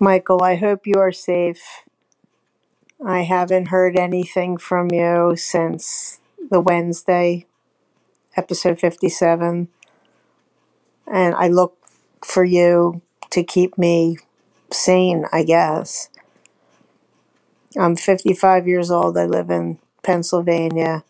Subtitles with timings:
[0.00, 1.82] Michael, I hope you are safe.
[3.04, 7.46] I haven't heard anything from you since the Wednesday,
[8.36, 9.68] episode 57,
[11.12, 11.76] and I look
[12.24, 14.18] for you to keep me
[14.72, 16.10] sane, I guess.
[17.76, 19.18] I'm 55 years old.
[19.18, 21.04] I live in Pennsylvania.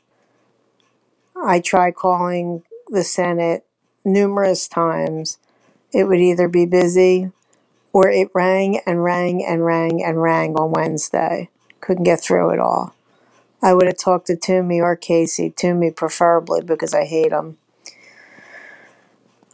[1.37, 3.67] I try calling the Senate
[4.05, 5.39] numerous times.
[5.93, 7.33] It would either be busy
[7.93, 11.51] or it rang and rang and rang and rang on Wednesday.
[11.81, 12.95] Couldn't get through it all.
[13.63, 17.59] I would have talked to Toomey or Casey, Toomey preferably because I hate him.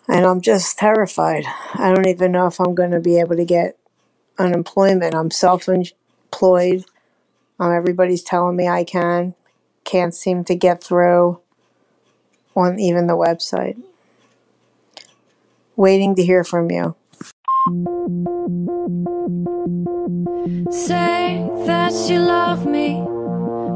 [0.09, 1.45] And I'm just terrified.
[1.75, 3.79] I don't even know if I'm going to be able to get
[4.39, 5.15] unemployment.
[5.15, 6.85] I'm self employed.
[7.59, 9.35] Um, everybody's telling me I can.
[9.85, 11.41] Can't seem to get through
[12.57, 13.81] on even the website.
[15.77, 16.97] Waiting to hear from you.
[17.67, 17.71] Say
[21.65, 22.97] that you love me,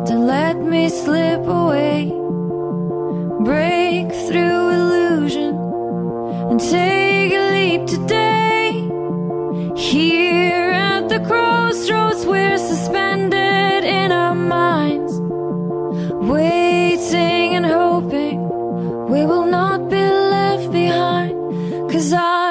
[0.04, 2.12] don't let me slip away.
[3.46, 5.56] Break through illusion
[6.50, 8.72] and take a leap today.
[9.74, 15.18] Here at the crossroads, we're suspended in our minds,
[16.28, 18.38] waiting and hoping
[19.08, 21.32] we will not be left behind.
[21.90, 22.47] Cause I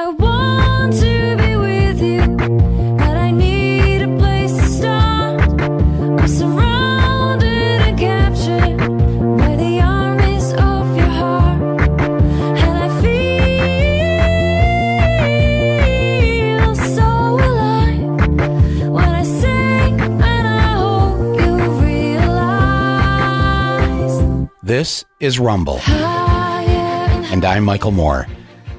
[24.77, 28.27] This is Rumble, and I'm Michael Moore.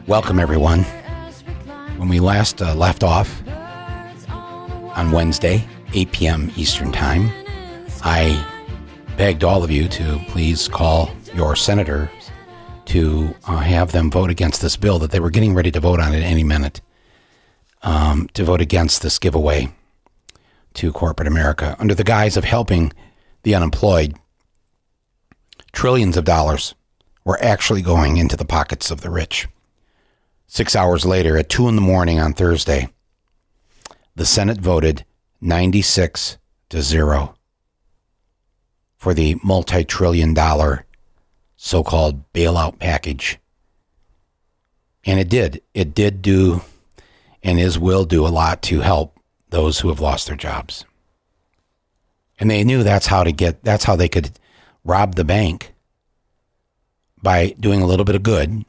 [0.06, 0.84] Welcome, everyone.
[1.96, 3.42] When we last uh, left off
[4.28, 6.52] on Wednesday, 8 p.m.
[6.54, 7.32] Eastern Time,
[8.04, 8.46] I
[9.16, 12.10] begged all of you to please call your senators
[12.84, 15.98] to uh, have them vote against this bill that they were getting ready to vote
[15.98, 16.80] on at any minute,
[17.82, 19.74] um, to vote against this giveaway
[20.74, 22.92] to corporate America under the guise of helping
[23.42, 24.14] the unemployed.
[25.78, 26.74] Trillions of dollars
[27.24, 29.46] were actually going into the pockets of the rich.
[30.48, 32.88] Six hours later, at 2 in the morning on Thursday,
[34.16, 35.04] the Senate voted
[35.40, 36.36] 96
[36.70, 37.36] to 0
[38.96, 40.84] for the multi trillion dollar
[41.54, 43.38] so called bailout package.
[45.04, 45.62] And it did.
[45.74, 46.62] It did do
[47.40, 49.16] and is will do a lot to help
[49.50, 50.84] those who have lost their jobs.
[52.40, 54.32] And they knew that's how to get that's how they could
[54.84, 55.74] rob the bank
[57.22, 58.64] by doing a little bit of good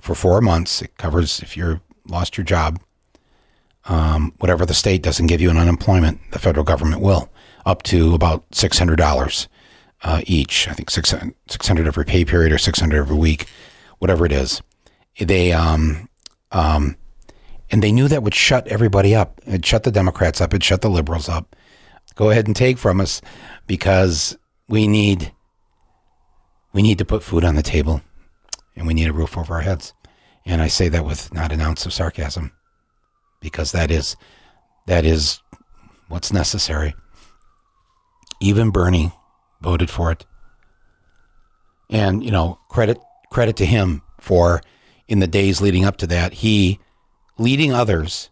[0.00, 0.82] for four months.
[0.82, 2.80] It covers if you're lost your job.
[3.86, 7.30] Um, whatever the state doesn't give you in unemployment, the federal government will,
[7.66, 9.48] up to about six hundred dollars
[10.02, 10.68] uh, each.
[10.68, 13.46] I think 600, 600 every pay period or six hundred every week,
[13.98, 14.62] whatever it is.
[15.18, 16.08] They um,
[16.52, 16.96] um,
[17.70, 19.40] and they knew that would shut everybody up.
[19.46, 20.54] It shut the Democrats up.
[20.54, 21.56] It shut the liberals up.
[22.14, 23.20] Go ahead and take from us
[23.66, 24.36] because
[24.68, 25.32] we need
[26.74, 28.02] we need to put food on the table
[28.76, 29.94] and we need a roof over our heads.
[30.44, 32.52] And I say that with not an ounce of sarcasm
[33.40, 34.16] because that is
[34.86, 35.40] that is
[36.08, 36.94] what's necessary.
[38.40, 39.12] Even Bernie
[39.62, 40.26] voted for it.
[41.88, 42.98] And, you know, credit
[43.30, 44.60] credit to him for
[45.06, 46.80] in the days leading up to that, he
[47.38, 48.30] leading others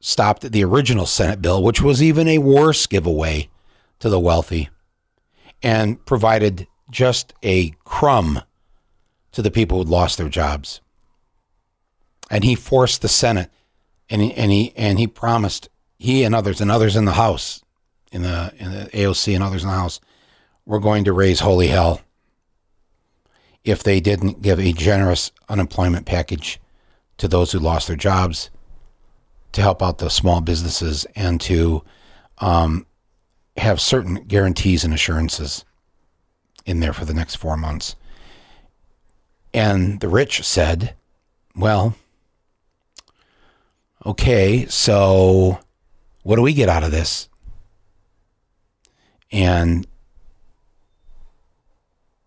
[0.00, 3.48] stopped the original Senate bill, which was even a worse giveaway
[4.00, 4.70] to the wealthy,
[5.62, 8.42] and provided just a crumb
[9.32, 10.80] to the people who'd lost their jobs.
[12.30, 13.50] And he forced the Senate,
[14.08, 15.68] and he, and he and he promised
[15.98, 17.62] he and others and others in the House,
[18.12, 20.00] in the in the AOC and others in the House,
[20.64, 22.00] were going to raise holy hell
[23.64, 26.60] if they didn't give a generous unemployment package
[27.18, 28.48] to those who lost their jobs,
[29.52, 31.82] to help out the small businesses, and to
[32.38, 32.86] um,
[33.56, 35.64] have certain guarantees and assurances
[36.66, 37.96] in there for the next four months.
[39.52, 40.94] And the rich said,
[41.56, 41.96] well,
[44.06, 45.58] okay, so
[46.22, 47.28] what do we get out of this?
[49.32, 49.86] And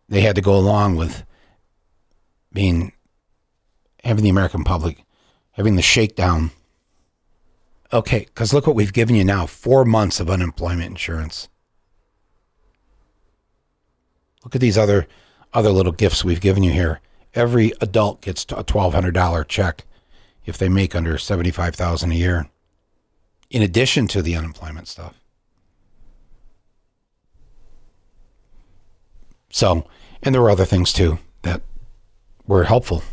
[0.10, 1.24] they had to go along with
[2.52, 2.92] being
[4.04, 5.04] having the American public
[5.54, 6.52] having the shakedown.
[7.92, 11.48] Okay, because look what we've given you now four months of unemployment insurance.
[14.44, 15.08] Look at these other
[15.54, 17.00] other little gifts we've given you here.
[17.36, 19.86] Every adult gets a twelve hundred dollar check
[20.46, 22.48] if they make under seventy five thousand a year.
[23.50, 25.14] in addition to the unemployment stuff.
[29.52, 29.86] So,
[30.24, 31.62] and there were other things too that
[32.48, 33.04] were helpful.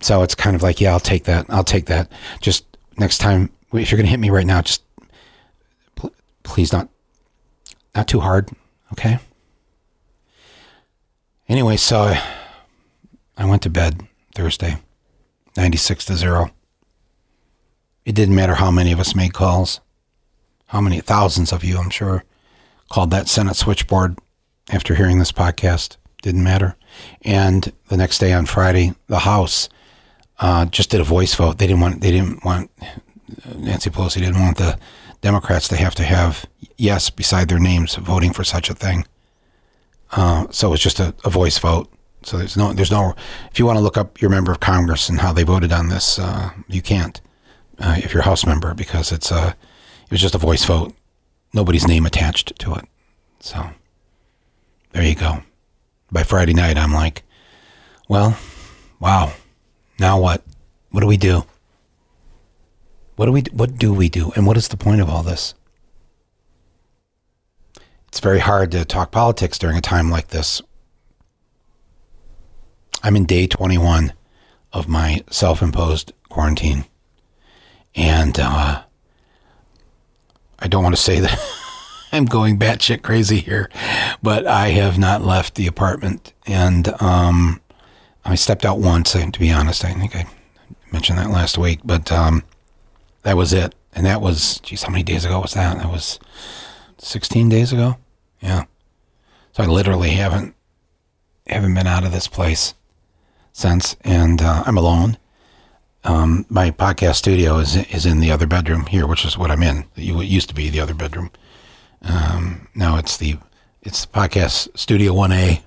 [0.00, 1.46] So it's kind of like, yeah, I'll take that.
[1.48, 2.10] I'll take that.
[2.40, 2.64] Just
[2.98, 4.82] next time, if you're going to hit me right now, just
[5.94, 6.12] pl-
[6.42, 6.88] please not,
[7.94, 8.50] not too hard.
[8.92, 9.18] Okay.
[11.48, 12.22] Anyway, so I,
[13.36, 14.76] I went to bed Thursday,
[15.56, 16.50] 96 to zero.
[18.04, 19.80] It didn't matter how many of us made calls,
[20.66, 22.24] how many thousands of you, I'm sure,
[22.90, 24.18] called that Senate switchboard
[24.70, 25.96] after hearing this podcast.
[26.20, 26.76] Didn't matter.
[27.22, 29.68] And the next day on Friday, the House
[30.40, 31.58] uh, just did a voice vote.
[31.58, 32.00] They didn't want.
[32.00, 32.70] They didn't want
[33.56, 34.78] Nancy Pelosi didn't want the
[35.20, 36.46] Democrats to have to have
[36.76, 39.06] yes beside their names voting for such a thing.
[40.12, 41.92] Uh, so it's just a, a, voice vote.
[42.22, 43.14] So there's no, there's no.
[43.50, 45.88] If you want to look up your member of Congress and how they voted on
[45.88, 47.20] this, uh, you can't
[47.78, 50.64] uh, if you're a House member because it's a, uh, it was just a voice
[50.64, 50.94] vote.
[51.52, 52.84] Nobody's name attached to it.
[53.40, 53.70] So
[54.92, 55.42] there you go.
[56.10, 57.22] By Friday night, I'm like,
[58.08, 58.38] well,
[59.00, 59.32] wow.
[59.98, 60.42] Now what?
[60.90, 61.44] What do we do?
[63.16, 64.32] What do we what do we do?
[64.36, 65.54] And what is the point of all this?
[68.08, 70.62] It's very hard to talk politics during a time like this.
[73.02, 74.12] I'm in day 21
[74.72, 76.86] of my self-imposed quarantine.
[77.94, 78.82] And uh,
[80.58, 81.38] I don't want to say that
[82.12, 83.70] I'm going batshit crazy here,
[84.22, 86.32] but I have not left the apartment.
[86.46, 87.60] And um,
[88.24, 89.84] I stepped out once, to be honest.
[89.84, 90.26] I think I
[90.90, 92.42] mentioned that last week, but um,
[93.22, 93.74] that was it.
[93.92, 95.76] And that was, geez, how many days ago was that?
[95.78, 96.18] That was
[96.98, 97.96] 16 days ago.
[98.40, 98.64] Yeah.
[99.52, 100.54] So I literally haven't
[101.46, 102.74] haven't been out of this place
[103.52, 105.16] since, and uh, I'm alone.
[106.04, 109.62] Um, my podcast studio is is in the other bedroom here, which is what I'm
[109.62, 109.84] in.
[109.96, 111.30] It used to be the other bedroom.
[112.02, 113.38] Um, now it's the
[113.82, 115.62] it's the podcast studio one A.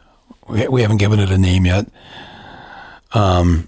[0.48, 1.88] We, we haven't given it a name yet.
[3.14, 3.68] Um,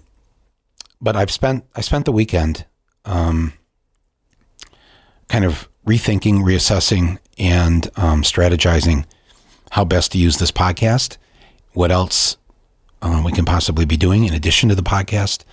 [1.01, 2.65] but I've spent I spent the weekend,
[3.03, 3.53] um,
[5.27, 9.05] kind of rethinking, reassessing, and um, strategizing
[9.71, 11.17] how best to use this podcast.
[11.73, 12.37] What else
[13.01, 15.43] uh, we can possibly be doing in addition to the podcast,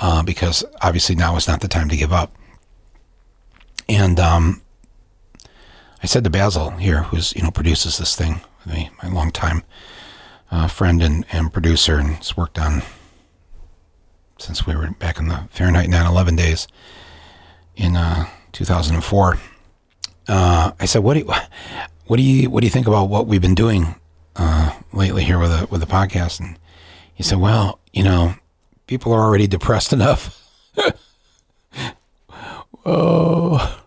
[0.00, 2.34] uh, because obviously now is not the time to give up.
[3.88, 4.62] And um,
[6.02, 9.62] I said to Basil here, who's you know produces this thing with me, my longtime
[10.50, 12.82] uh, friend and, and producer, and has worked on
[14.38, 16.66] since we were back in the Fahrenheit 9/11 days
[17.76, 19.38] in uh, 2004.
[20.28, 21.32] Uh, I said, "What do you,
[22.06, 23.96] what do you what do you think about what we've been doing
[24.36, 26.58] uh, lately here with the with the podcast?" And
[27.14, 28.34] he said, "Well, you know,
[28.86, 30.42] people are already depressed enough."
[32.84, 33.82] oh,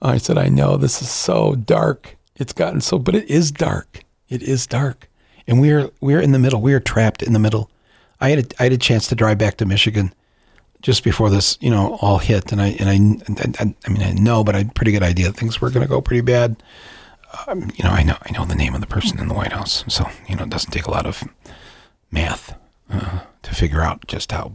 [0.00, 2.16] I said, "I know this is so dark.
[2.36, 4.02] It's gotten so, but it is dark.
[4.28, 5.08] It is dark,
[5.46, 6.60] and we're we're in the middle.
[6.60, 7.70] We are trapped in the middle."
[8.18, 10.14] I had a, I had a chance to drive back to Michigan
[10.82, 14.12] just before this, you know, all hit, and I and I, I, I mean, I
[14.12, 16.20] know, but I had a pretty good idea that things were going to go pretty
[16.20, 16.62] bad.
[17.46, 19.52] Um, you know, I know I know the name of the person in the White
[19.52, 21.24] House, so you know, it doesn't take a lot of
[22.10, 22.54] math
[22.90, 24.52] uh, to figure out just how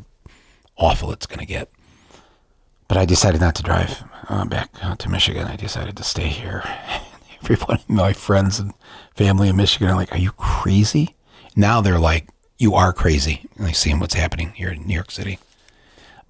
[0.78, 1.70] awful it's going to get.
[2.88, 5.48] But I decided not to drive uh, back uh, to Michigan.
[5.48, 6.64] I decided to stay here.
[7.44, 8.74] Everybody, my friends and
[9.16, 11.16] family in Michigan are like, "Are you crazy?"
[11.56, 12.30] Now they're like,
[12.62, 13.50] you are crazy.
[13.58, 15.40] Like seeing what's happening here in New York City.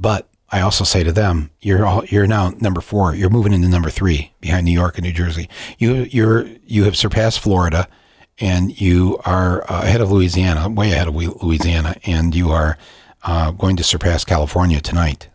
[0.01, 3.13] But I also say to them, you're all, you're now number four.
[3.13, 5.47] You're moving into number three behind New York and New Jersey.
[5.77, 7.87] You you're you have surpassed Florida,
[8.39, 12.77] and you are uh, ahead of Louisiana, way ahead of Louisiana, and you are
[13.23, 15.29] uh, going to surpass California tonight.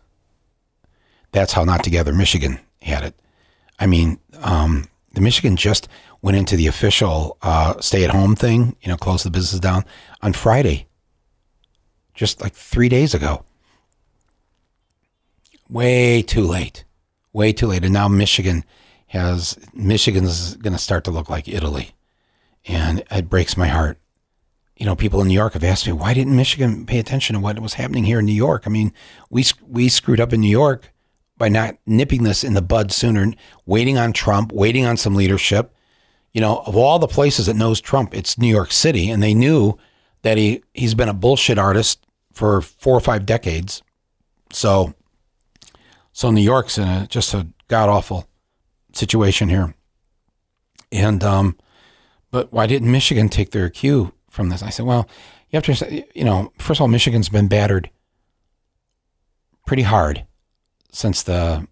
[1.31, 3.15] That's how not together Michigan had it.
[3.79, 5.87] I mean, um, the Michigan just
[6.21, 9.85] went into the official uh, stay at home thing, you know, close the business down
[10.21, 10.87] on Friday
[12.13, 13.45] just like three days ago.
[15.69, 16.85] Way too late.
[17.33, 17.83] Way too late.
[17.83, 18.63] And now Michigan
[19.07, 21.91] has, Michigan's going to start to look like Italy.
[22.65, 23.97] And it breaks my heart.
[24.75, 27.39] You know, people in New York have asked me, why didn't Michigan pay attention to
[27.39, 28.63] what was happening here in New York?
[28.65, 28.93] I mean,
[29.29, 30.93] we, we screwed up in New York
[31.37, 33.33] by not nipping this in the bud sooner,
[33.65, 35.73] waiting on Trump, waiting on some leadership.
[36.33, 39.09] You know, of all the places that knows Trump, it's New York City.
[39.09, 39.77] And they knew
[40.21, 43.81] that he, he's been a bullshit artist for four or five decades.
[44.51, 44.93] So,
[46.17, 48.27] so New York's in a, just a god awful
[48.91, 49.75] situation here.
[50.91, 51.55] And, um,
[52.31, 54.63] but why didn't Michigan take their cue from this?
[54.63, 55.07] I said, well,
[55.51, 57.91] you have to, you know, first of all, Michigan's been battered
[59.67, 60.25] pretty hard
[60.91, 61.67] since the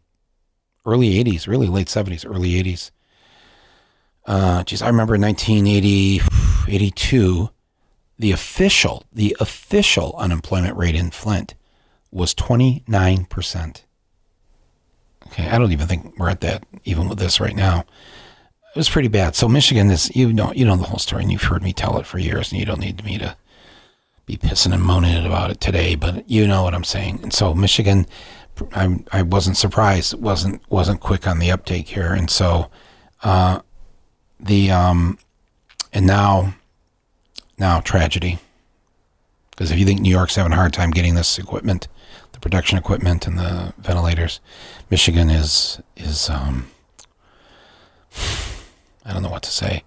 [0.86, 2.92] early 80s, really late 70s, early 80s.
[4.28, 6.22] Uh, geez, I remember in 1980,
[6.68, 7.50] 82,
[8.20, 11.56] the official, the official unemployment rate in Flint
[12.12, 13.82] was 29%.
[15.27, 17.79] Okay, I don't even think we're at that even with this right now.
[17.79, 19.36] It was pretty bad.
[19.36, 21.98] So Michigan is you know you know the whole story and you've heard me tell
[21.98, 23.36] it for years and you don't need me to
[24.25, 27.20] be pissing and moaning about it today, but you know what I'm saying.
[27.24, 28.05] And so Michigan
[28.74, 32.70] I I wasn't surprised wasn't wasn't quick on the uptake here and so
[33.24, 33.60] uh,
[34.39, 35.17] the um
[35.91, 36.55] and now
[37.58, 38.39] now tragedy
[39.51, 41.88] because if you think New York's having a hard time getting this equipment,
[42.46, 44.40] production equipment and the ventilators,
[44.92, 46.68] Michigan is is um,
[49.04, 49.84] I don't know what to say.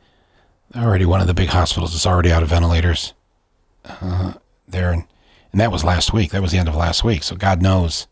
[0.75, 3.15] Already one of the big hospitals is already out of ventilators.
[3.85, 4.33] Uh,
[4.67, 5.05] there, and,
[5.53, 6.33] and that was last week.
[6.33, 7.23] That was the end of last week.
[7.23, 8.09] So God knows,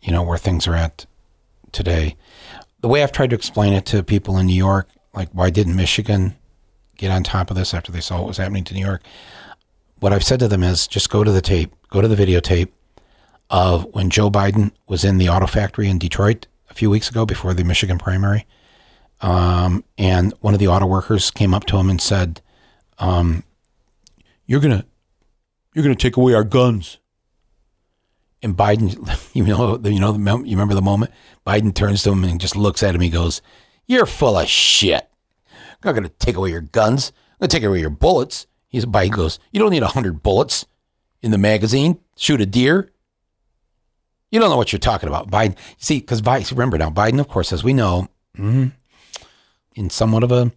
[0.00, 1.04] you know, where things are at
[1.72, 2.16] today.
[2.80, 5.76] The way I've tried to explain it to people in New York, like why didn't
[5.76, 6.36] Michigan
[6.96, 9.02] get on top of this after they saw what was happening to New York?
[10.00, 12.70] What I've said to them is just go to the tape, go to the videotape
[13.52, 17.26] of when Joe Biden was in the auto factory in Detroit a few weeks ago
[17.26, 18.46] before the Michigan primary.
[19.20, 22.40] Um, and one of the auto workers came up to him and said,
[22.98, 23.44] um,
[24.46, 24.86] "You're gonna,
[25.74, 26.98] you're gonna take away our guns."
[28.42, 28.90] And Biden,
[29.34, 31.12] you know, you know, you remember the moment
[31.46, 33.02] Biden turns to him and just looks at him.
[33.02, 33.42] He goes,
[33.86, 35.08] "You're full of shit.
[35.52, 37.12] I'm not gonna take away your guns.
[37.32, 40.64] I'm gonna take away your bullets." He's Biden goes, "You don't need a hundred bullets
[41.20, 41.98] in the magazine.
[42.16, 42.91] Shoot a deer."
[44.32, 45.56] You don't know what you're talking about, Biden.
[45.76, 48.68] See, because Biden, remember now, Biden, of course, as we know, mm-hmm,
[49.74, 50.50] in somewhat of a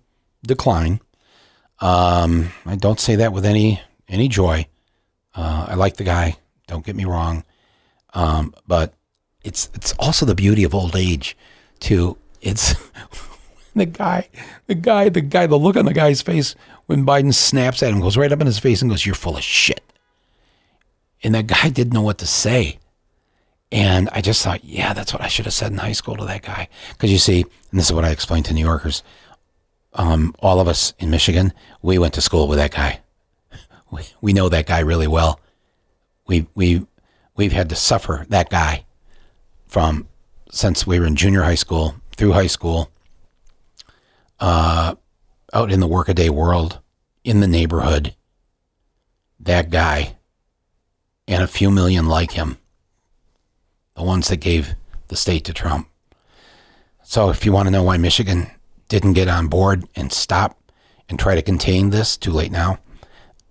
[0.48, 1.02] decline.
[1.82, 4.68] Um, I don't say that with any any joy.
[5.36, 6.38] Uh, I like the guy.
[6.68, 7.44] Don't get me wrong,
[8.14, 8.94] um, but
[9.44, 11.36] it's it's also the beauty of old age,
[11.82, 12.18] too.
[12.42, 12.76] It's
[13.76, 14.30] the guy,
[14.68, 15.48] the guy, the guy.
[15.48, 16.56] The look on the guy's face
[16.86, 19.36] when Biden snaps at him goes right up in his face and goes, "You're full
[19.36, 19.82] of shit."
[21.22, 22.80] And that guy didn't know what to say.
[23.72, 26.26] And I just thought, yeah, that's what I should have said in high school to
[26.26, 26.70] that guy.
[26.94, 29.04] Because you see, and this is what I explained to New Yorkers,
[29.94, 33.02] um, all of us in Michigan, we went to school with that guy.
[33.92, 35.40] We, we know that guy really well.
[36.28, 36.86] We, we,
[37.36, 38.84] we've had to suffer that guy
[39.68, 40.08] from
[40.52, 42.92] since we were in junior high school through high school,
[44.40, 44.96] uh,
[45.54, 46.80] out in the workaday world,
[47.24, 48.16] in the neighborhood.
[49.40, 50.18] That guy
[51.28, 52.58] and a few million like him
[53.96, 54.76] the ones that gave
[55.08, 55.88] the state to Trump.
[57.04, 58.50] So if you want to know why Michigan
[58.88, 60.60] didn't get on board and stop
[61.10, 62.80] and try to contain this, too late now.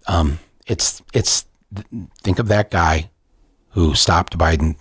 [0.07, 1.47] Um, it's it's
[2.23, 3.11] think of that guy
[3.71, 4.77] who stopped Biden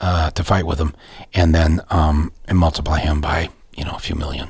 [0.00, 0.94] uh, to fight with him,
[1.34, 4.48] and then um, and multiply him by you know a few million.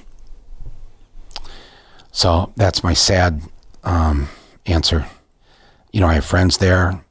[2.13, 3.43] So that's my sad
[3.85, 4.29] um,
[4.67, 5.07] answer.
[5.93, 7.03] You know, I have friends there.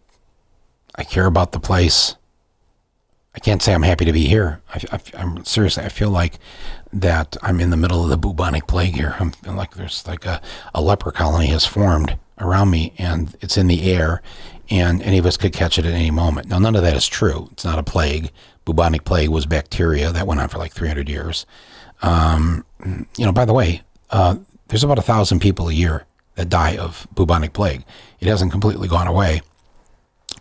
[0.95, 2.15] I care about the place.
[3.38, 4.62] I can't say I'm happy to be here.
[4.74, 6.39] I, am seriously, I feel like
[6.91, 9.15] that I'm in the middle of the bubonic plague here.
[9.20, 10.41] I'm like there's like a,
[10.74, 14.24] a leper colony has formed around me and it's in the air
[14.72, 16.48] and any of us could catch it at any moment.
[16.48, 17.50] Now, none of that is true.
[17.51, 18.32] It's not a plague.
[18.65, 21.46] Bubonic plague was bacteria that went on for like 300 years.
[22.01, 24.38] Um, you know, by the way, uh,
[24.70, 27.86] there's about a thousand people a year that die of bubonic plague.
[28.20, 29.41] It hasn't completely gone away.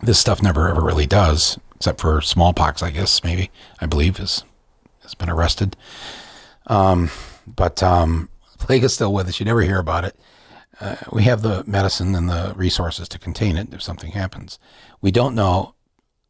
[0.01, 4.45] This stuff never ever really does except for smallpox, I guess, maybe, I believe, has,
[5.03, 5.77] has been arrested.
[6.67, 7.11] Um,
[7.47, 8.29] but um,
[8.59, 9.39] plague is still with us.
[9.39, 10.17] You never hear about it.
[10.81, 14.59] Uh, we have the medicine and the resources to contain it if something happens.
[15.01, 15.75] We don't know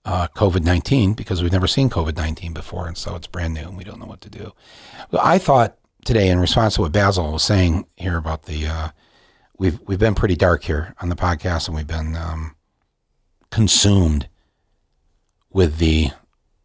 [0.05, 3.63] uh, COVID 19 because we've never seen COVID 19 before, and so it's brand new
[3.63, 4.53] and we don't know what to do.
[5.13, 8.89] I thought today, in response to what Basil was saying here about the, uh,
[9.59, 12.55] we've, we've been pretty dark here on the podcast and we've been um,
[13.51, 14.29] consumed
[15.57, 16.11] with the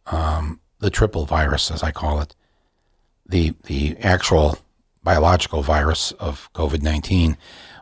[0.07, 2.35] um, the triple virus, as I call it,
[3.25, 4.59] the the actual
[5.01, 7.37] biological virus of COVID nineteen,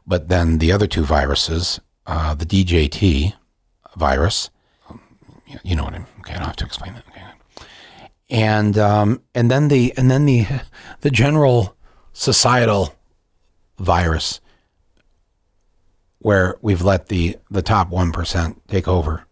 [0.05, 3.33] but then the other two viruses, uh, the DJT
[3.97, 4.51] virus,
[5.63, 6.05] you know what I'm.
[6.19, 7.03] Okay, I don't have to explain that.
[7.09, 7.23] Okay.
[8.29, 10.45] And um, and then the and then the
[11.01, 11.75] the general
[12.13, 12.93] societal
[13.79, 14.41] virus,
[16.19, 19.25] where we've let the the top one percent take over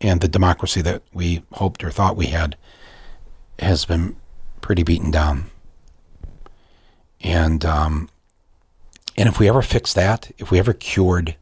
[0.00, 2.56] and the democracy that we hoped or thought we had
[3.58, 4.16] has been
[4.60, 5.50] pretty beaten down.
[7.20, 8.08] And um,
[9.16, 11.36] and if we ever fix that, if we ever cured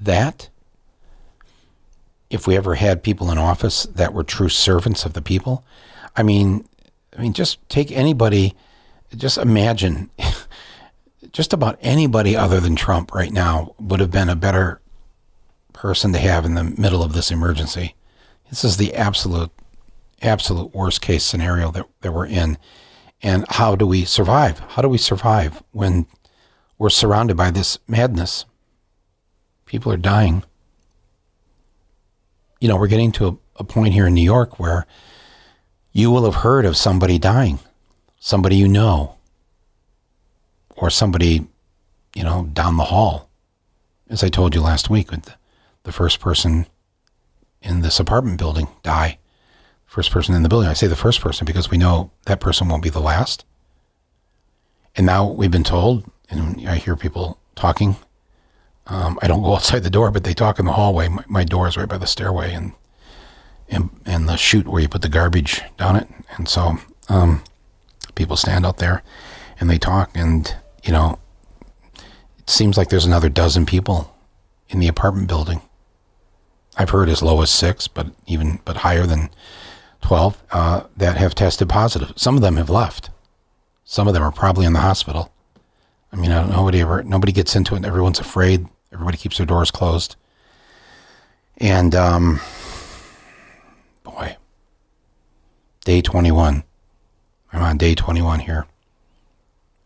[0.00, 0.48] that,
[2.30, 5.64] if we ever had people in office that were true servants of the people,
[6.16, 6.66] I mean,
[7.16, 8.54] I mean, just take anybody,
[9.16, 10.10] just imagine,
[11.32, 14.80] just about anybody other than Trump right now would have been a better
[15.82, 17.96] person to have in the middle of this emergency.
[18.48, 19.50] This is the absolute,
[20.22, 22.56] absolute worst case scenario that, that we're in.
[23.20, 24.60] And how do we survive?
[24.60, 26.06] How do we survive when
[26.78, 28.44] we're surrounded by this madness?
[29.66, 30.44] People are dying.
[32.60, 34.86] You know, we're getting to a, a point here in New York where
[35.90, 37.58] you will have heard of somebody dying,
[38.20, 39.16] somebody you know,
[40.76, 41.48] or somebody,
[42.14, 43.28] you know, down the hall.
[44.08, 45.34] As I told you last week, with the,
[45.84, 46.66] the first person
[47.60, 49.18] in this apartment building die.
[49.86, 50.68] First person in the building.
[50.68, 53.44] I say the first person because we know that person won't be the last.
[54.96, 57.96] And now we've been told, and I hear people talking.
[58.86, 61.08] Um, I don't go outside the door, but they talk in the hallway.
[61.08, 62.72] My, my door is right by the stairway, and
[63.68, 66.08] and and the chute where you put the garbage down it.
[66.36, 67.42] And so um,
[68.14, 69.02] people stand out there,
[69.60, 71.18] and they talk, and you know,
[72.38, 74.14] it seems like there's another dozen people
[74.68, 75.60] in the apartment building.
[76.76, 79.30] I've heard as low as six, but even but higher than
[80.00, 82.12] twelve uh, that have tested positive.
[82.16, 83.10] Some of them have left.
[83.84, 85.32] Some of them are probably in the hospital.
[86.12, 87.84] I mean, I nobody ever nobody gets into it.
[87.84, 88.66] Everyone's afraid.
[88.92, 90.16] Everybody keeps their doors closed.
[91.58, 92.40] And um,
[94.02, 94.36] boy,
[95.84, 96.64] day twenty one.
[97.52, 98.66] I'm on day twenty one here.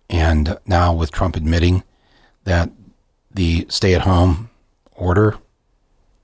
[0.08, 1.82] And now with Trump admitting
[2.44, 2.70] that
[3.34, 4.50] the stay at home
[4.92, 5.36] order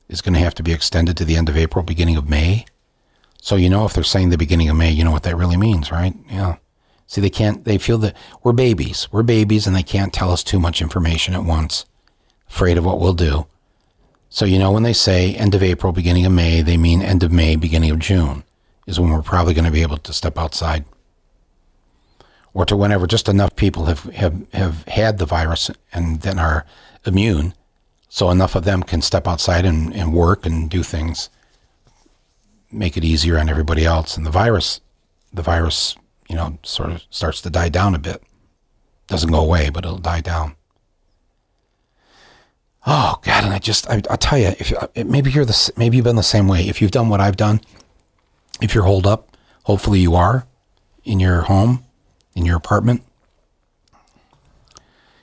[0.09, 2.67] is going to have to be extended to the end of April, beginning of May.
[3.41, 5.57] So you know if they're saying the beginning of May, you know what that really
[5.57, 6.15] means, right?
[6.31, 6.57] Yeah.
[7.07, 7.65] See, they can't.
[7.65, 9.09] They feel that we're babies.
[9.13, 11.85] We're babies, and they can't tell us too much information at once.
[12.49, 13.47] Afraid of what we'll do.
[14.31, 17.23] So you know when they say end of April, beginning of May, they mean end
[17.23, 18.45] of May, beginning of June,
[18.87, 20.87] is when we're probably going to be able to step outside,
[22.55, 26.65] or to whenever just enough people have have have had the virus and then are
[27.05, 27.53] immune
[28.15, 31.31] so enough of them can step outside and, and work and do things,
[32.71, 34.19] make it easier on everybody else.
[34.19, 34.83] And the virus,
[35.33, 35.97] the virus,
[36.29, 38.23] you know, sort of starts to die down a bit.
[39.07, 40.57] Doesn't go away, but it'll die down.
[42.87, 43.45] Oh God!
[43.45, 46.23] And I just, I, tell you, if uh, maybe you're the, maybe you've been the
[46.23, 46.69] same way.
[46.69, 47.63] If you've done what I've done,
[48.61, 50.47] if you're holed up, hopefully you are,
[51.03, 51.87] in your home,
[52.35, 53.05] in your apartment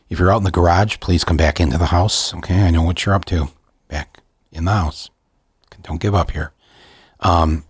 [0.10, 2.34] if you're out in the garage, please come back into the house.
[2.36, 3.50] Okay, I know what you're up to.
[3.88, 4.20] Back
[4.52, 5.10] in the house.
[5.84, 6.52] Don't give up here.
[7.22, 7.64] Um,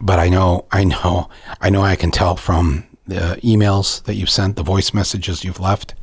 [0.00, 1.28] but I know, I know,
[1.60, 5.60] I know I can tell from the emails that you've sent, the voice messages you've
[5.60, 5.94] left.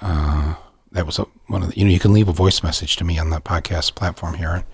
[0.00, 0.54] Uh,
[0.92, 3.04] that was a, one of the, you know, you can leave a voice message to
[3.04, 4.64] me on the podcast platform here.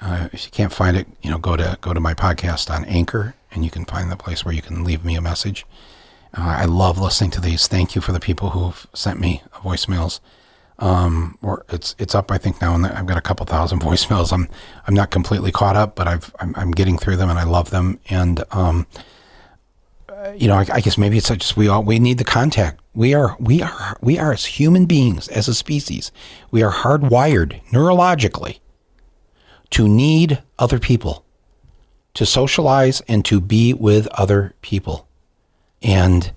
[0.00, 2.84] Uh, if you can't find it, you know, go to, go to my podcast on
[2.84, 5.64] Anchor and you can find the place where you can leave me a message.
[6.36, 7.66] I love listening to these.
[7.66, 10.20] Thank you for the people who've sent me voicemails.
[10.78, 14.32] Um, or it's it's up, I think now, and I've got a couple thousand voicemails.
[14.32, 14.48] I'm
[14.86, 17.70] I'm not completely caught up, but I've I'm, I'm getting through them, and I love
[17.70, 17.98] them.
[18.10, 18.86] And um,
[20.08, 22.80] uh, you know, I, I, guess maybe it's just we all we need the contact.
[22.94, 26.12] We are we are we are as human beings, as a species,
[26.50, 28.60] we are hardwired neurologically
[29.70, 31.24] to need other people,
[32.14, 35.06] to socialize, and to be with other people.
[35.86, 36.32] And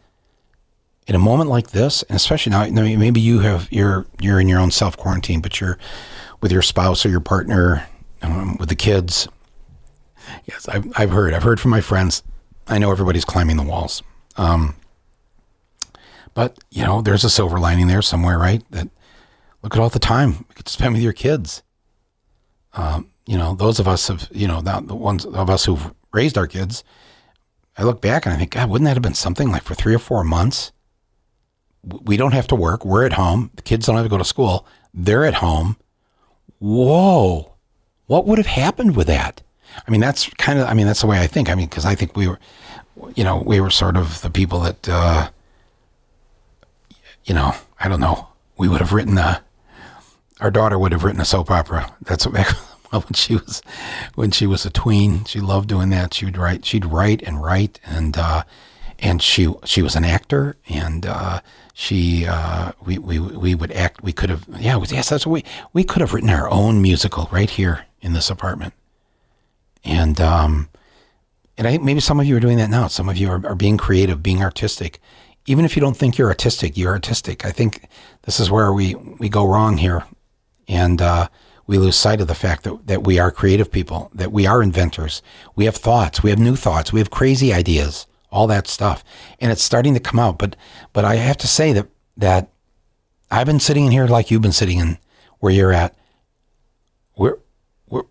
[1.08, 4.60] in a moment like this, and especially now, maybe you have you're you're in your
[4.60, 5.80] own self quarantine, but you're
[6.40, 7.88] with your spouse or your partner,
[8.22, 9.28] um, with the kids.
[10.46, 12.22] Yes, I've I've heard I've heard from my friends.
[12.68, 14.04] I know everybody's climbing the walls.
[14.38, 14.76] Um,
[16.36, 18.64] but you know, there's a silver lining there somewhere, right?
[18.70, 18.88] That
[19.64, 21.64] look at all the time you could spend with your kids.
[22.74, 26.38] Um, you know, those of us have, you know, the ones of us who've raised
[26.38, 26.84] our kids,
[27.80, 29.96] I look back and I think, God, wouldn't that have been something like for three
[29.96, 30.74] or four months?
[31.82, 32.84] We don't have to work.
[32.84, 33.52] We're at home.
[33.56, 34.68] The kids don't have to go to school.
[34.94, 35.78] They're at home.
[36.60, 37.54] Whoa.
[38.08, 39.42] What would have happened with that?
[39.88, 41.50] I mean, that's kind of, I mean, that's the way I think.
[41.50, 42.38] I mean, because I think we were,
[43.16, 45.30] you know, we were sort of the people that, uh,
[47.24, 49.42] you know, I don't know, we would have written a,
[50.42, 51.96] our daughter would have written a soap opera.
[52.02, 52.46] That's what
[52.92, 53.62] when she was
[54.16, 55.26] when she was a tween.
[55.26, 56.14] She loved doing that.
[56.14, 56.66] She would write.
[56.66, 58.44] She'd write and write, and uh,
[58.98, 61.42] and she she was an actor, and uh,
[61.74, 64.02] she uh, we we we would act.
[64.02, 67.30] We could have yeah yes that's what we we could have written our own musical
[67.32, 68.74] right here in this apartment,
[69.84, 70.70] and um,
[71.58, 72.88] and I maybe some of you are doing that now.
[72.88, 75.00] Some of you are, are being creative, being artistic.
[75.46, 77.46] Even if you don't think you're artistic, you're artistic.
[77.46, 77.88] I think
[78.24, 80.06] this is where we we go wrong here,
[80.68, 81.28] and uh,
[81.70, 84.64] we lose sight of the fact that, that we are creative people, that we are
[84.64, 85.22] inventors.
[85.56, 89.04] We have thoughts, we have new thoughts, we have crazy ideas all that stuff,
[89.40, 90.38] and it's starting to come out.
[90.38, 90.56] But
[90.94, 92.50] but I have to say that that
[93.32, 94.98] I've been sitting in here like you've been sitting in
[95.40, 95.96] where you're at.
[97.16, 97.38] We're
[97.88, 98.04] we're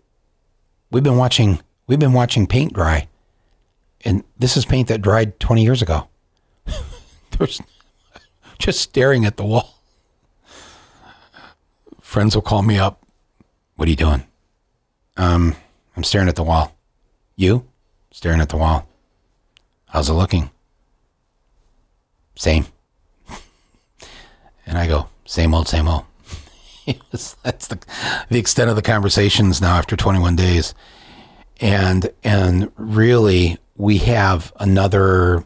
[0.91, 3.07] we've been watching we've been watching paint dry,
[4.03, 6.07] and this is paint that dried 20 years ago.
[7.37, 7.61] There's
[8.57, 9.75] just staring at the wall.
[12.01, 12.98] Friends will call me up.
[13.79, 14.23] What are you doing?
[15.15, 15.55] Um,
[15.95, 16.75] I'm staring at the wall.
[17.37, 17.65] You?
[18.11, 18.85] Staring at the wall.
[19.85, 20.49] How's it looking?
[22.35, 22.65] Same.
[24.65, 26.03] And I go, same old, same old.
[27.11, 27.79] That's the
[28.27, 30.73] the extent of the conversations now after 21 days.
[31.61, 35.45] And and really we have another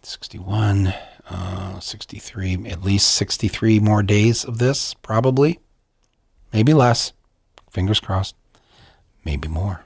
[0.00, 0.94] 61
[1.28, 5.58] uh, 63 at least 63 more days of this probably.
[6.56, 7.12] Maybe less.
[7.70, 8.34] Fingers crossed.
[9.26, 9.84] Maybe more.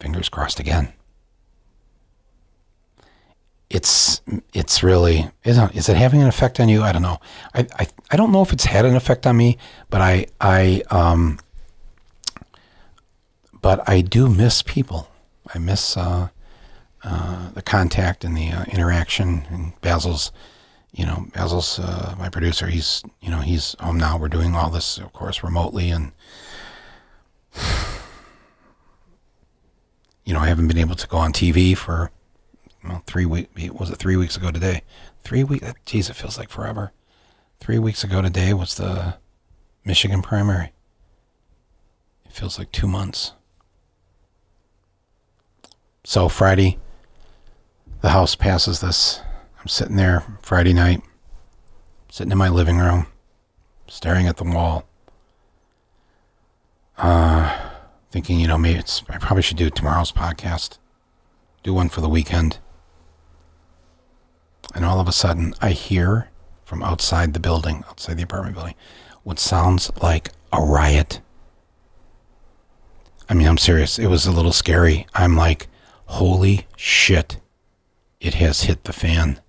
[0.00, 0.94] Fingers crossed again
[3.70, 4.22] it's
[4.54, 6.82] it's really is it, is it having an effect on you?
[6.82, 7.18] I don't know.
[7.54, 9.58] I, I I don't know if it's had an effect on me,
[9.90, 11.38] but I I um
[13.60, 15.10] but I do miss people.
[15.54, 16.28] I miss uh,
[17.04, 19.46] uh, the contact and the uh, interaction.
[19.50, 20.32] And Basil's,
[20.92, 22.66] you know, Basil's uh, my producer.
[22.66, 24.18] He's you know he's home now.
[24.18, 26.12] We're doing all this, of course, remotely, and
[30.24, 32.10] you know I haven't been able to go on TV for
[32.84, 34.82] well, three week was it three weeks ago today?
[35.22, 35.66] Three weeks.
[35.84, 36.92] Geez, it feels like forever.
[37.60, 39.16] Three weeks ago today was the
[39.84, 40.72] Michigan primary.
[42.24, 43.32] It feels like two months.
[46.04, 46.78] So Friday,
[48.00, 49.20] the House passes this.
[49.68, 51.02] Sitting there Friday night,
[52.10, 53.06] sitting in my living room,
[53.86, 54.86] staring at the wall.
[56.96, 57.70] Uh,
[58.10, 60.78] thinking, you know, maybe it's I probably should do tomorrow's podcast.
[61.62, 62.58] Do one for the weekend.
[64.74, 66.30] And all of a sudden, I hear
[66.64, 68.74] from outside the building, outside the apartment building,
[69.22, 71.20] what sounds like a riot.
[73.28, 73.98] I mean, I'm serious.
[73.98, 75.06] It was a little scary.
[75.14, 75.68] I'm like,
[76.06, 77.36] holy shit,
[78.18, 79.40] it has hit the fan.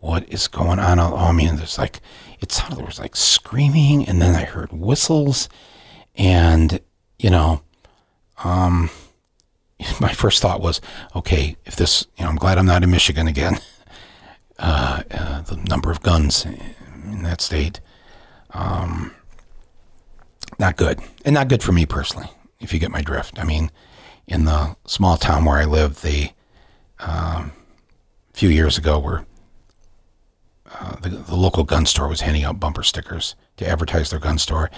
[0.00, 1.00] What is going on?
[1.00, 2.00] I mean, there's like,
[2.40, 5.48] it sounded, there was like screaming, and then I heard whistles,
[6.14, 6.80] and,
[7.18, 7.62] you know,
[8.44, 8.90] um,
[10.00, 10.80] my first thought was,
[11.14, 13.58] okay, if this, you know, I'm glad I'm not in Michigan again.
[14.58, 17.80] uh, uh, the number of guns in that state.
[18.50, 19.14] Um,
[20.58, 22.28] not good, and not good for me personally.
[22.60, 23.70] If you get my drift, I mean,
[24.26, 26.30] in the small town where I live, the
[26.98, 27.52] um,
[28.32, 29.26] a few years ago, where
[30.72, 34.38] uh, the, the, local gun store was handing out bumper stickers to advertise their gun
[34.38, 34.70] store,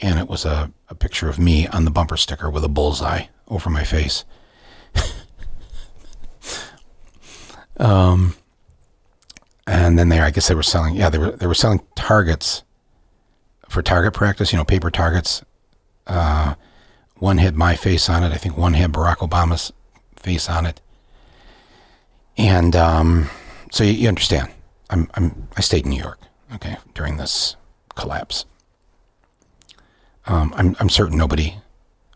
[0.00, 3.26] and it was a, a picture of me on the bumper sticker with a bullseye
[3.48, 4.24] over my face.
[7.78, 8.34] um,
[9.66, 12.62] and then they, I guess they were selling, yeah, they were they were selling targets
[13.68, 14.52] for target practice.
[14.52, 15.44] You know, paper targets.
[16.06, 16.54] Uh,
[17.18, 18.32] one had my face on it.
[18.32, 19.72] I think one had Barack Obama's
[20.16, 20.80] face on it.
[22.36, 23.30] And um,
[23.70, 24.50] so you, you understand,
[24.90, 26.20] I'm I'm I stayed in New York,
[26.54, 27.56] okay, during this
[27.94, 28.44] collapse.
[30.26, 31.56] Um, I'm I'm certain nobody.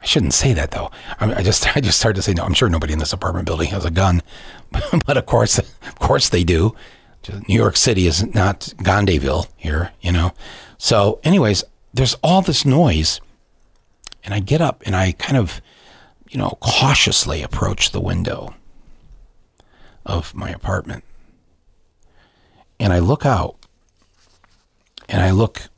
[0.02, 0.90] I shouldn't say that though.
[1.18, 2.44] I, I just I just started to say no.
[2.44, 4.22] I'm sure nobody in this apartment building has a gun,
[5.06, 6.74] but of course, of course they do.
[7.48, 10.32] New York City is not Gandayville here, you know.
[10.78, 13.20] So, anyways, there's all this noise,
[14.24, 15.60] and I get up and I kind of,
[16.30, 18.54] you know, cautiously approach the window
[20.06, 21.04] of my apartment.
[22.80, 23.56] And I look out
[25.08, 25.68] and I look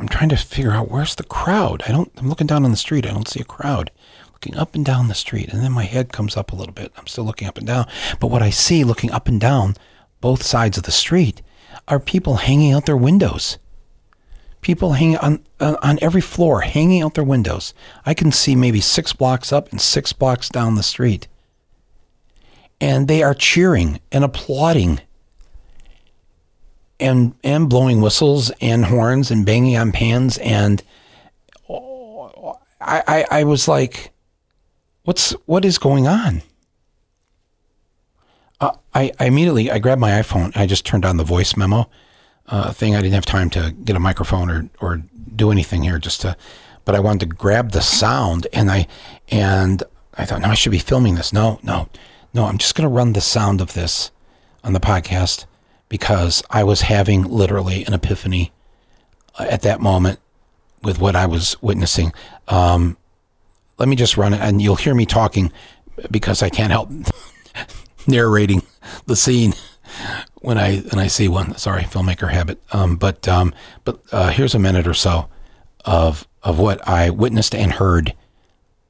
[0.00, 1.82] I'm trying to figure out where's the crowd.
[1.86, 3.06] I don't I'm looking down on the street.
[3.06, 3.92] I don't see a crowd.
[4.32, 6.90] Looking up and down the street and then my head comes up a little bit.
[6.96, 7.86] I'm still looking up and down.
[8.18, 9.76] But what I see looking up and down
[10.20, 11.42] both sides of the street
[11.88, 13.58] are people hanging out their windows.
[14.60, 17.72] People hanging on on every floor, hanging out their windows.
[18.04, 21.28] I can see maybe six blocks up and six blocks down the street,
[22.80, 25.00] and they are cheering and applauding,
[27.00, 30.38] and and blowing whistles and horns and banging on pans.
[30.38, 30.82] And
[32.80, 34.12] I, I I was like,
[35.04, 36.42] what's what is going on?
[38.60, 40.54] Uh, I, I, immediately I grabbed my iPhone.
[40.54, 41.88] I just turned on the voice memo
[42.46, 42.94] uh, thing.
[42.94, 45.02] I didn't have time to get a microphone or or
[45.34, 46.36] do anything here, just to.
[46.84, 48.86] But I wanted to grab the sound, and I
[49.28, 49.82] and
[50.14, 51.32] I thought, no, I should be filming this.
[51.32, 51.88] No, no,
[52.34, 52.44] no.
[52.46, 54.10] I'm just to run the sound of this
[54.64, 55.44] on the podcast
[55.90, 58.52] because I was having literally an epiphany
[59.38, 60.18] uh, at that moment
[60.82, 62.14] with what I was witnessing.
[62.48, 62.96] Um,
[63.76, 65.52] let me just run it, and you'll hear me talking
[66.10, 66.90] because I can't help
[68.06, 68.62] narrating
[69.04, 69.52] the scene
[70.36, 71.54] when I when I see one.
[71.56, 72.58] Sorry, filmmaker habit.
[72.72, 73.52] Um, but um,
[73.84, 75.28] but uh, here's a minute or so
[75.84, 78.14] of of what I witnessed and heard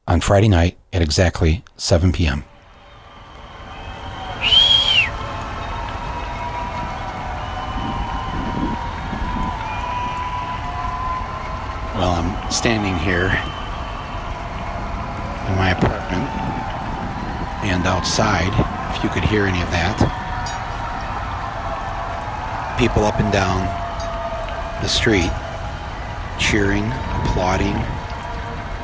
[0.06, 2.44] on Friday night at exactly 7 p.m.
[11.94, 13.30] Well, I'm standing here
[15.46, 16.28] in my apartment
[17.62, 18.52] and outside,
[18.96, 19.96] if you could hear any of that,
[22.78, 23.60] people up and down
[24.82, 25.30] the street
[26.40, 26.84] cheering,
[27.22, 27.76] applauding,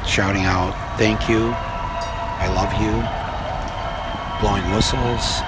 [0.06, 2.92] shouting out, thank you, I love you,
[4.40, 5.42] blowing whistles,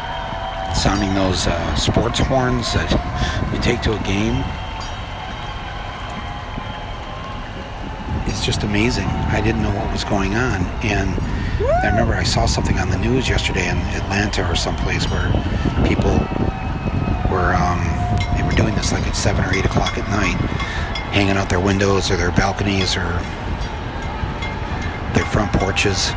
[0.74, 2.90] sounding those uh, sports horns that
[3.52, 4.42] you take to a game.
[8.29, 9.07] It's just amazing.
[9.07, 10.62] I didn't know what was going on.
[10.85, 11.11] And
[11.83, 15.33] I remember I saw something on the news yesterday in Atlanta or someplace where
[15.88, 16.12] people
[17.33, 17.81] were, um,
[18.37, 20.37] they were doing this like at 7 or 8 o'clock at night
[21.11, 23.09] hanging out their windows or their balconies or
[25.17, 26.12] their front porches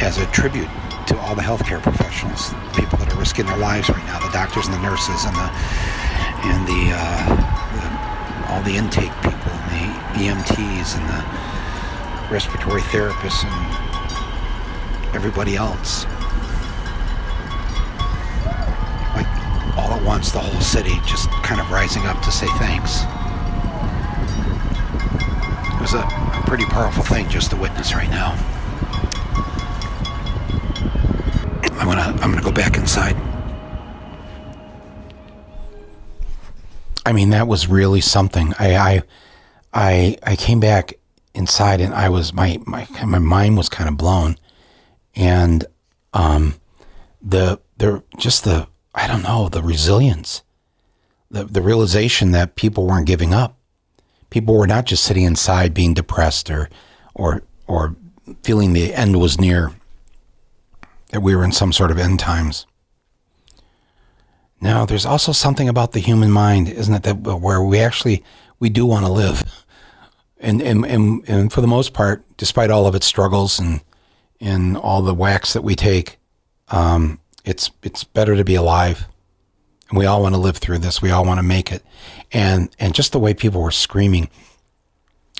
[0.00, 0.70] as a tribute
[1.06, 4.66] to all the healthcare professionals, people that are risking their lives right now, the doctors
[4.66, 5.48] and the nurses and the
[6.42, 7.26] and the, uh,
[7.74, 9.86] the all the intake people the
[10.20, 16.04] EMTs and the respiratory therapists and everybody else.
[19.14, 19.26] Like
[19.76, 23.02] all at once, the whole city just kind of rising up to say thanks
[25.74, 28.32] It was a, pretty powerful thing just to witness right now.
[31.78, 33.16] I'm gonna I'm gonna go back inside.
[37.06, 38.52] I mean, that was really something.
[38.58, 39.02] I I
[39.72, 40.94] I, I came back
[41.34, 44.36] inside and I was my my my mind was kind of blown,
[45.14, 45.64] and
[46.12, 46.54] um,
[47.22, 50.42] the the just the I don't know the resilience,
[51.30, 53.56] the the realization that people weren't giving up.
[54.30, 56.68] People were not just sitting inside being depressed or
[57.14, 57.96] or or
[58.42, 59.72] feeling the end was near
[61.10, 62.66] that we were in some sort of end times.
[64.60, 68.22] Now there's also something about the human mind isn't it that where we actually
[68.62, 69.66] we do want to live
[70.38, 73.80] and and and, and for the most part despite all of its struggles and
[74.40, 76.18] and all the whacks that we take
[76.68, 79.06] um, it's it's better to be alive
[79.92, 81.02] and we all want to live through this.
[81.02, 81.84] We all want to make it.
[82.32, 84.30] And, and just the way people were screaming.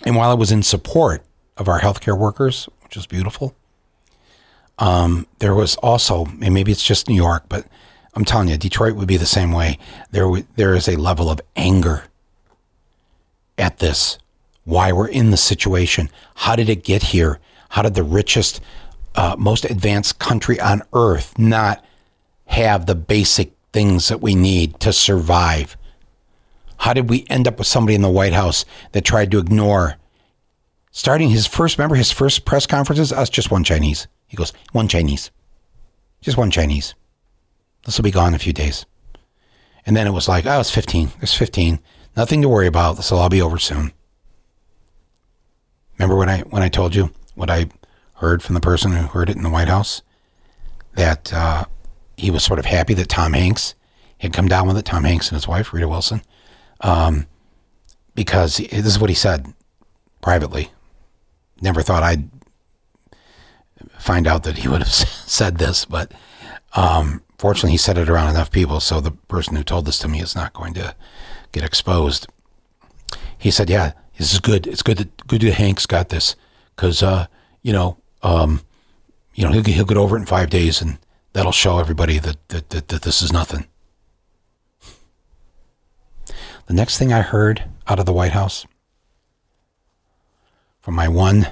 [0.05, 1.25] And while I was in support
[1.57, 3.57] of our healthcare workers, which is beautiful,
[4.79, 7.67] um, there was also, and maybe it's just New York, but
[8.13, 9.79] I'm telling you, Detroit would be the same way.
[10.11, 12.05] There, there is a level of anger
[13.59, 14.19] at this,
[14.65, 16.11] why we're in the situation.
[16.35, 17.41] How did it get here?
[17.71, 18.61] How did the richest,
[19.15, 21.85] uh, most advanced country on earth not
[22.47, 25.77] have the basic things that we need to survive.
[26.79, 29.97] How did we end up with somebody in the White House that tried to ignore
[30.91, 33.13] starting his first, remember his first press conferences?
[33.13, 34.07] Us, just one Chinese.
[34.27, 35.31] He goes, one Chinese.
[36.21, 36.95] Just one Chinese.
[37.85, 38.85] This will be gone in a few days.
[39.87, 41.13] And then it was like, oh, it's 15.
[41.19, 41.81] There's 15.
[42.17, 42.97] Nothing to worry about.
[42.97, 43.93] This will all be over soon.
[45.99, 47.67] Remember when I when I told you what I
[48.15, 50.03] heard from the person who heard it in the White House?
[50.95, 51.65] That uh,
[52.17, 53.75] he was sort of happy that Tom Hanks
[54.19, 56.23] had come down with it, Tom Hanks and his wife, Rita Wilson,
[56.81, 57.27] um,
[58.15, 59.53] because this is what he said
[60.21, 60.71] privately.
[61.61, 62.29] Never thought I'd
[63.99, 66.13] find out that he would have said this, but
[66.75, 70.09] um, fortunately, he said it around enough people, so the person who told this to
[70.09, 70.95] me is not going to
[71.53, 72.27] get exposed.
[73.39, 74.67] He said, "Yeah, this is good.
[74.67, 76.37] It's good that good that Hanks got this,
[76.75, 77.27] because uh,
[77.63, 78.63] you know, um,
[79.35, 80.99] you know, he'll, he'll get over it in five days, and
[81.33, 83.67] that'll show everybody that, that, that, that this is nothing.
[86.67, 88.67] The next thing I heard out of the White House
[90.81, 91.49] from my one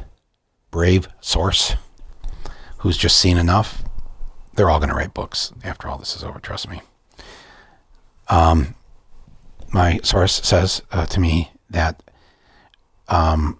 [0.70, 1.74] brave source
[2.78, 3.82] who's just seen enough,
[4.54, 6.80] they're all going to write books after all this is over, trust me.
[8.28, 8.74] Um,
[9.72, 12.02] my source says uh, to me that
[13.08, 13.58] um,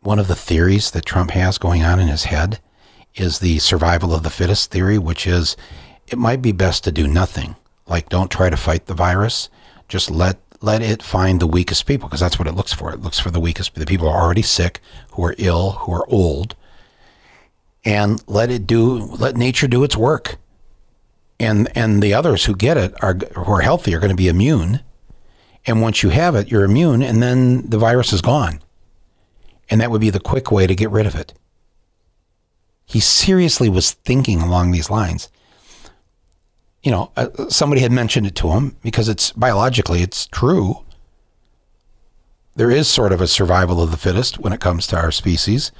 [0.00, 2.60] one of the theories that Trump has going on in his head
[3.14, 5.56] is the survival of the fittest theory, which is
[6.06, 7.56] it might be best to do nothing.
[7.86, 9.48] Like don't try to fight the virus.
[9.88, 12.92] Just let let it find the weakest people because that's what it looks for.
[12.92, 14.80] It looks for the weakest, the people who are already sick,
[15.12, 16.54] who are ill, who are old,
[17.84, 18.92] and let it do.
[18.94, 20.36] Let nature do its work.
[21.40, 24.28] And and the others who get it are who are healthy are going to be
[24.28, 24.80] immune.
[25.66, 28.60] And once you have it, you're immune, and then the virus is gone.
[29.70, 31.34] And that would be the quick way to get rid of it
[32.92, 35.30] he seriously was thinking along these lines.
[36.82, 40.84] You know, uh, somebody had mentioned it to him because it's biologically it's true.
[42.54, 45.72] There is sort of a survival of the fittest when it comes to our species,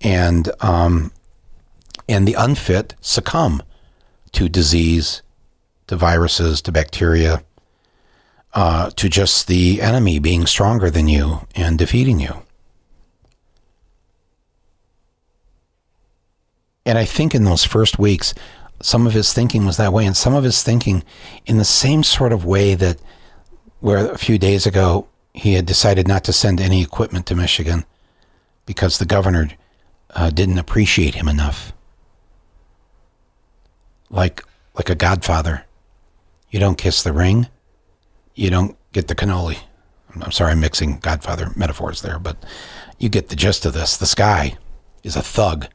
[0.00, 1.12] and um,
[2.08, 3.62] and the unfit succumb
[4.32, 5.20] to disease,
[5.88, 7.42] to viruses, to bacteria,
[8.54, 12.42] uh, to just the enemy being stronger than you and defeating you.
[16.86, 18.34] And I think in those first weeks,
[18.80, 21.02] some of his thinking was that way, and some of his thinking
[21.46, 22.98] in the same sort of way that
[23.80, 27.84] where a few days ago he had decided not to send any equipment to Michigan
[28.66, 29.50] because the governor
[30.14, 31.72] uh, didn't appreciate him enough.
[34.10, 35.64] Like like a godfather.
[36.50, 37.48] You don't kiss the ring,
[38.34, 39.58] you don't get the cannoli.
[40.20, 42.36] I'm sorry, I'm mixing godfather metaphors there, but
[42.98, 43.96] you get the gist of this.
[43.96, 44.56] This guy
[45.02, 45.66] is a thug.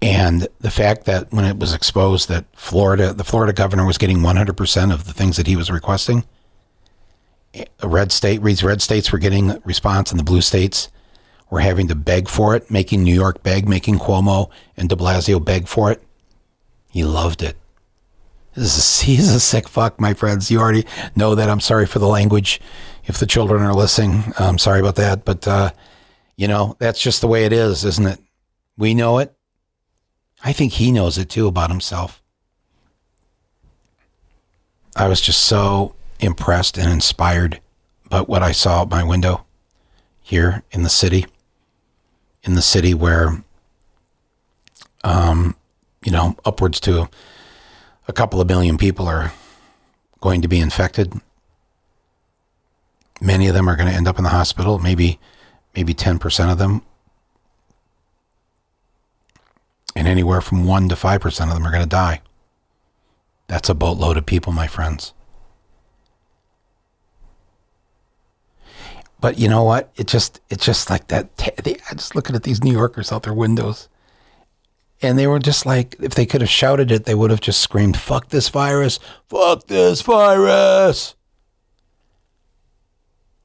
[0.00, 4.18] And the fact that when it was exposed that Florida, the Florida governor was getting
[4.18, 6.24] 100% of the things that he was requesting,
[7.80, 10.90] a red state, these red states were getting response and the blue states
[11.50, 15.42] were having to beg for it, making New York beg, making Cuomo and de Blasio
[15.42, 16.02] beg for it.
[16.90, 17.56] He loved it.
[18.56, 20.50] Is, he's a sick fuck, my friends.
[20.50, 21.48] You already know that.
[21.48, 22.60] I'm sorry for the language.
[23.04, 25.24] If the children are listening, I'm sorry about that.
[25.24, 25.70] But, uh,
[26.36, 28.18] you know, that's just the way it is, isn't it?
[28.76, 29.32] We know it.
[30.42, 32.22] I think he knows it too about himself.
[34.94, 37.60] I was just so impressed and inspired
[38.08, 39.44] by what I saw out my window
[40.22, 41.26] here in the city.
[42.42, 43.42] In the city where,
[45.04, 45.56] um,
[46.04, 47.08] you know, upwards to
[48.08, 49.32] a couple of million people are
[50.20, 51.12] going to be infected.
[53.20, 54.78] Many of them are going to end up in the hospital.
[54.78, 55.18] Maybe,
[55.74, 56.82] maybe ten percent of them
[59.96, 62.20] and anywhere from 1 to 5% of them are going to die.
[63.48, 65.14] That's a boatload of people, my friends.
[69.18, 69.90] But you know what?
[69.96, 71.30] It just it's just like that.
[71.38, 73.88] I just looking at these New Yorkers out their windows,
[75.02, 77.60] and they were just like, if they could have shouted it, they would have just
[77.60, 78.98] screamed, "Fuck this virus!
[79.28, 81.14] Fuck this virus!"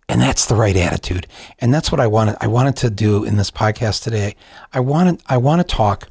[0.09, 1.27] And that's the right attitude,
[1.59, 2.35] and that's what I wanted.
[2.41, 4.35] I wanted to do in this podcast today.
[4.73, 6.09] I wanted I want to talk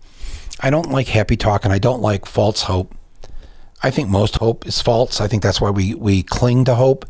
[0.63, 2.95] I don't like happy talk and I don't like false hope.
[3.83, 5.21] I think most hope is false.
[5.21, 7.07] I think that's why we, we cling to hope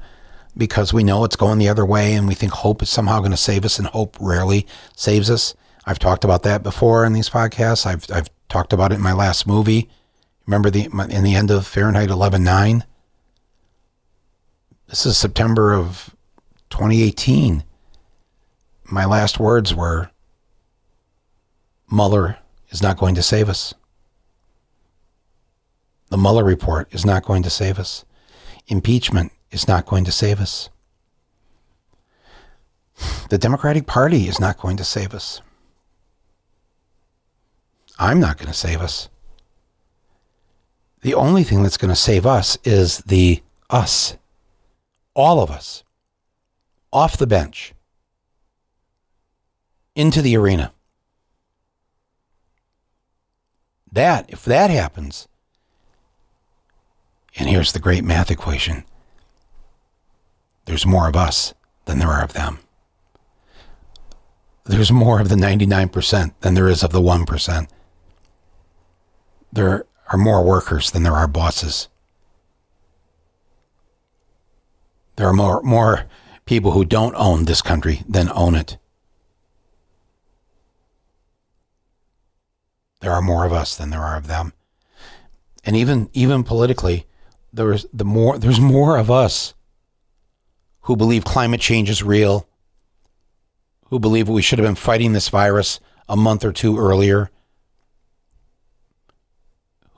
[0.56, 3.32] because we know it's going the other way and we think hope is somehow going
[3.32, 5.54] to save us and hope rarely saves us.
[5.90, 7.84] I've talked about that before in these podcasts.
[7.84, 9.90] I've, I've talked about it in my last movie.
[10.46, 12.84] Remember the in the end of Fahrenheit 11/9?
[14.86, 16.14] This is September of
[16.70, 17.64] 2018.
[18.84, 20.12] My last words were
[21.90, 23.74] Mueller is not going to save us.
[26.10, 28.04] The Mueller report is not going to save us.
[28.68, 30.70] Impeachment is not going to save us.
[33.28, 35.42] The Democratic Party is not going to save us.
[38.00, 39.10] I'm not going to save us.
[41.02, 44.16] The only thing that's going to save us is the us.
[45.14, 45.84] All of us.
[46.94, 47.74] Off the bench.
[49.94, 50.72] Into the arena.
[53.92, 55.28] That, if that happens,
[57.36, 58.84] and here's the great math equation
[60.64, 61.52] there's more of us
[61.86, 62.60] than there are of them.
[64.64, 67.68] There's more of the 99% than there is of the 1%.
[69.52, 71.88] There are more workers than there are bosses.
[75.16, 76.06] There are more, more
[76.44, 78.78] people who don't own this country than own it.
[83.00, 84.52] There are more of us than there are of them.
[85.64, 87.06] And even even politically,
[87.52, 89.54] there's the more there's more of us
[90.82, 92.48] who believe climate change is real,
[93.88, 97.30] who believe we should have been fighting this virus a month or two earlier,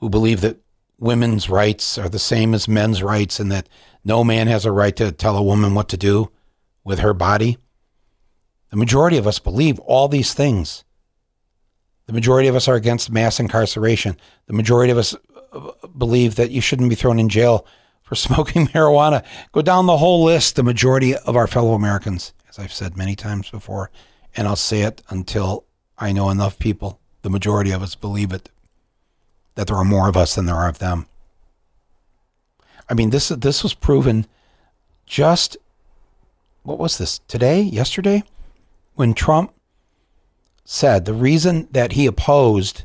[0.03, 0.59] who believe that
[0.98, 3.68] women's rights are the same as men's rights and that
[4.05, 6.28] no man has a right to tell a woman what to do
[6.82, 7.57] with her body.
[8.70, 10.82] The majority of us believe all these things.
[12.07, 14.16] The majority of us are against mass incarceration.
[14.46, 15.14] The majority of us
[15.53, 17.64] uh, believe that you shouldn't be thrown in jail
[18.03, 19.24] for smoking marijuana.
[19.53, 20.57] Go down the whole list.
[20.57, 23.92] The majority of our fellow Americans, as I've said many times before,
[24.36, 25.64] and I'll say it until
[25.96, 28.50] I know enough people, the majority of us believe it,
[29.55, 31.07] that there are more of us than there are of them.
[32.88, 34.26] I mean, this this was proven
[35.07, 35.57] just
[36.62, 38.22] what was this today, yesterday,
[38.94, 39.53] when Trump
[40.64, 42.84] said the reason that he opposed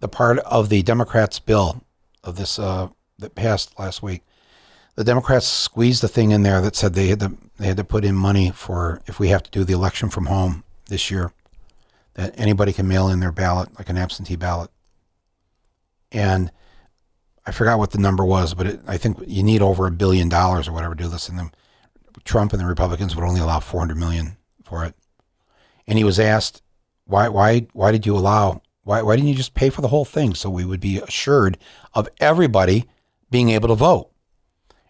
[0.00, 1.82] the part of the Democrats' bill
[2.22, 2.88] of this uh,
[3.18, 4.22] that passed last week,
[4.94, 7.84] the Democrats squeezed the thing in there that said they had to they had to
[7.84, 11.32] put in money for if we have to do the election from home this year,
[12.14, 14.70] that anybody can mail in their ballot like an absentee ballot,
[16.16, 16.50] and
[17.44, 20.28] I forgot what the number was, but it, I think you need over a billion
[20.28, 21.50] dollars or whatever to do this, and then
[22.24, 24.94] Trump and the Republicans would only allow 400 million for it.
[25.86, 26.62] And he was asked,
[27.04, 30.04] why, why, why did you allow, why, why didn't you just pay for the whole
[30.04, 31.58] thing so we would be assured
[31.94, 32.86] of everybody
[33.30, 34.10] being able to vote?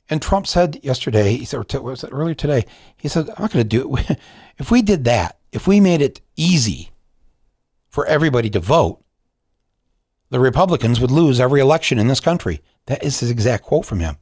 [0.08, 2.64] And Trump said yesterday, he said, was it earlier today?
[2.96, 4.18] He said, I'm not going to do it.
[4.58, 6.90] If we did that, if we made it easy
[7.90, 9.04] for everybody to vote,
[10.30, 12.60] the Republicans would lose every election in this country.
[12.86, 14.16] That is his exact quote from him.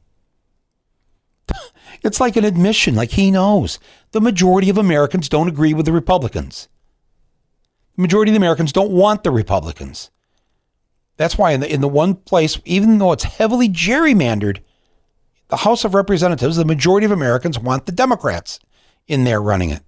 [2.03, 3.79] It's like an admission, like he knows.
[4.11, 6.67] The majority of Americans don't agree with the Republicans.
[7.95, 10.11] The majority of the Americans don't want the Republicans.
[11.17, 14.59] That's why in the in the one place, even though it's heavily gerrymandered,
[15.47, 18.59] the House of Representatives, the majority of Americans want the Democrats
[19.07, 19.81] in there running it.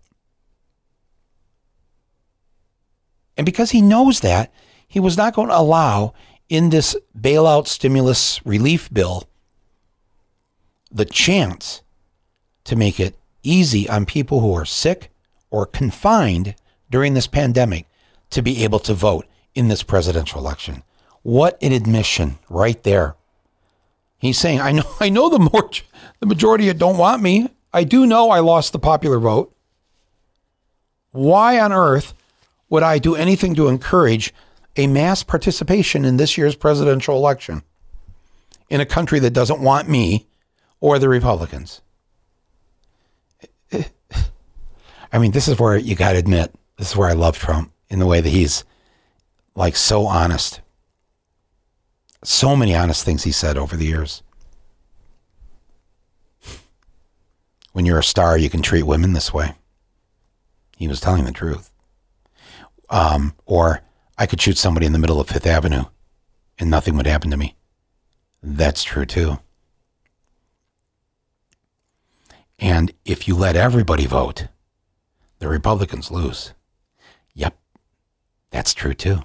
[3.36, 4.52] And because he knows that,
[4.88, 6.14] he was not going to allow
[6.50, 9.28] in this bailout stimulus relief bill
[10.92, 11.82] the chance
[12.64, 15.12] to make it easy on people who are sick
[15.50, 16.56] or confined
[16.90, 17.88] during this pandemic
[18.30, 19.26] to be able to vote
[19.56, 20.84] in this presidential election.
[21.24, 23.16] What an admission right there.
[24.18, 25.70] He's saying, I know I know the more
[26.20, 27.50] the majority don't want me.
[27.74, 29.54] I do know I lost the popular vote.
[31.12, 32.14] Why on earth
[32.70, 34.34] would I do anything to encourage
[34.78, 37.64] a mass participation in this year's presidential election
[38.70, 40.28] in a country that doesn't want me
[40.80, 41.82] or the Republicans?
[45.12, 47.72] I mean, this is where you got to admit, this is where I love Trump
[47.90, 48.64] in the way that he's
[49.56, 50.62] like so honest.
[52.24, 54.22] So many honest things he said over the years.
[57.72, 59.54] When you're a star, you can treat women this way.
[60.78, 61.72] He was telling the truth.
[62.90, 63.82] Um, or
[64.18, 65.86] I could shoot somebody in the middle of Fifth Avenue
[66.58, 67.56] and nothing would happen to me.
[68.42, 69.40] That's true too.
[72.60, 74.48] And if you let everybody vote,
[75.40, 76.54] the Republicans lose.
[77.36, 77.56] Yep,
[78.50, 79.24] that's true too.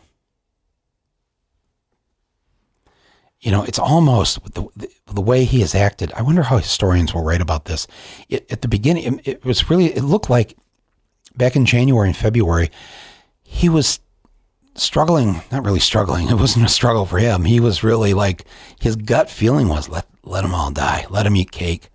[3.41, 6.13] You know, it's almost the, the, the way he has acted.
[6.13, 7.89] I wonder how historians will write about this.
[8.29, 10.57] It, at the beginning, it, it was really, it looked like
[11.35, 12.71] back in January and February,
[13.43, 13.99] he was
[14.75, 16.29] struggling, not really struggling.
[16.31, 17.45] It wasn't a struggle for him.
[17.45, 18.45] He was really like,
[18.81, 21.07] his gut feeling was let, let them all die.
[21.11, 21.89] Let them eat cake.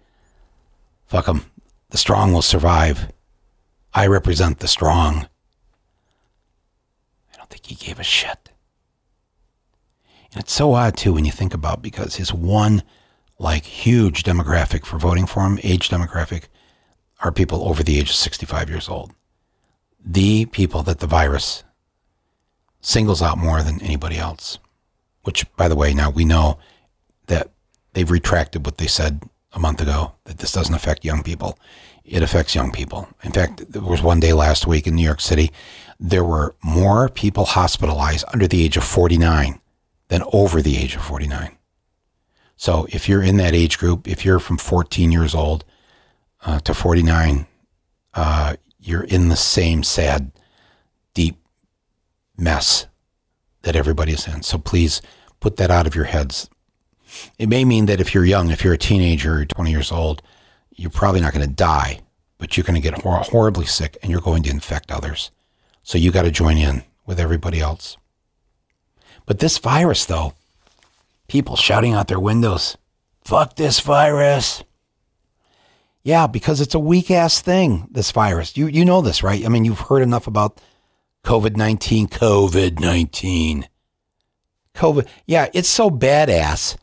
[1.05, 1.45] Fuck them.
[1.89, 3.11] The strong will survive.
[3.93, 5.27] I represent the strong.
[7.33, 8.49] I don't think he gave a shit.
[10.31, 12.83] And it's so odd too when you think about because his one
[13.39, 16.43] like huge demographic for voting for him, age demographic,
[17.21, 19.13] are people over the age of 65 years old.
[20.03, 21.63] The people that the virus
[22.87, 24.59] singles out more than anybody else.
[25.23, 26.57] Which, by the way, now we know
[27.27, 27.49] that
[27.91, 31.59] they've retracted what they said a month ago that this doesn't affect young people.
[32.05, 33.09] It affects young people.
[33.23, 35.51] In fact, there was one day last week in New York City,
[35.99, 39.59] there were more people hospitalized under the age of 49
[40.07, 41.57] than over the age of 49.
[42.55, 45.65] So if you're in that age group, if you're from 14 years old
[46.45, 47.45] uh, to 49,
[48.13, 50.31] uh, you're in the same sad,
[52.37, 52.87] mess
[53.63, 54.43] that everybody is in.
[54.43, 55.01] So please
[55.39, 56.49] put that out of your heads.
[57.37, 60.21] It may mean that if you're young, if you're a teenager, 20 years old,
[60.75, 62.01] you're probably not going to die,
[62.37, 65.31] but you're going to get hor- horribly sick and you're going to infect others.
[65.83, 67.97] So you got to join in with everybody else.
[69.25, 70.33] But this virus, though,
[71.27, 72.77] people shouting out their windows,
[73.23, 74.63] fuck this virus.
[76.03, 78.55] Yeah, because it's a weak ass thing, this virus.
[78.55, 79.45] You, you know this, right?
[79.45, 80.61] I mean, you've heard enough about
[81.27, 83.67] COVID 19, COVID 19.
[84.73, 85.05] COVID.
[85.25, 86.77] Yeah, it's so badass.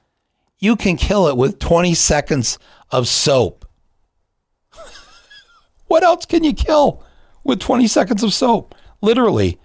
[0.59, 2.59] You can kill it with 20 seconds
[2.91, 3.65] of soap.
[5.87, 7.03] what else can you kill
[7.43, 8.75] with 20 seconds of soap?
[9.01, 9.59] Literally.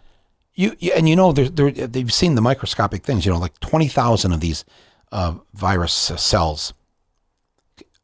[0.53, 4.63] You, and you know, they've seen the microscopic things, you know, like 20,000 of these
[5.11, 6.73] uh, virus cells.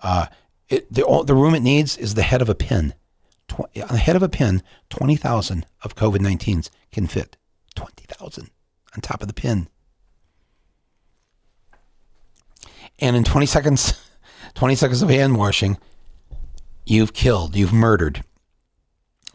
[0.03, 0.25] Uh,
[0.67, 2.93] it, the, the room it needs is the head of a pin.
[3.57, 7.37] On the head of a pin, 20,000 of COVID 19s can fit.
[7.75, 8.49] 20,000
[8.95, 9.67] on top of the pin.
[12.99, 13.93] And in 20 seconds,
[14.55, 15.77] 20 seconds of hand washing,
[16.85, 18.23] you've killed, you've murdered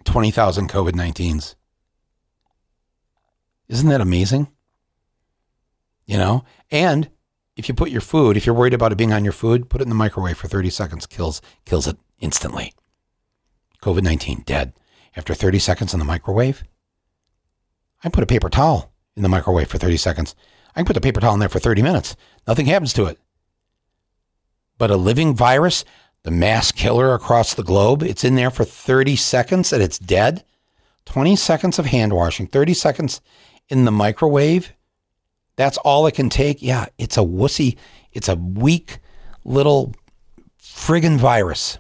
[0.05, 1.55] 20,000 COVID 19s.
[3.69, 4.49] Isn't that amazing?
[6.07, 7.09] You know, and
[7.57, 9.81] if you put your food, if you're worried about it being on your food, put
[9.81, 11.07] it in the microwave for 30 seconds.
[11.07, 12.73] Kills kills it instantly.
[13.83, 14.73] COVID 19 dead
[15.17, 16.65] after 30 seconds in the microwave.
[18.03, 20.35] I put a paper towel in the microwave for 30 seconds.
[20.75, 22.17] I can put the paper towel in there for 30 minutes.
[22.47, 23.19] Nothing happens to it.
[24.79, 25.85] But a living virus,
[26.23, 30.45] the mass killer across the globe, it's in there for 30 seconds and it's dead.
[31.07, 33.21] 20 seconds of hand washing, 30 seconds
[33.69, 34.73] in the microwave.
[35.57, 36.63] That's all it can take.
[36.63, 37.77] Yeah, it's a wussy,
[38.13, 38.99] it's a weak
[39.45, 39.95] little
[40.63, 41.79] friggin' virus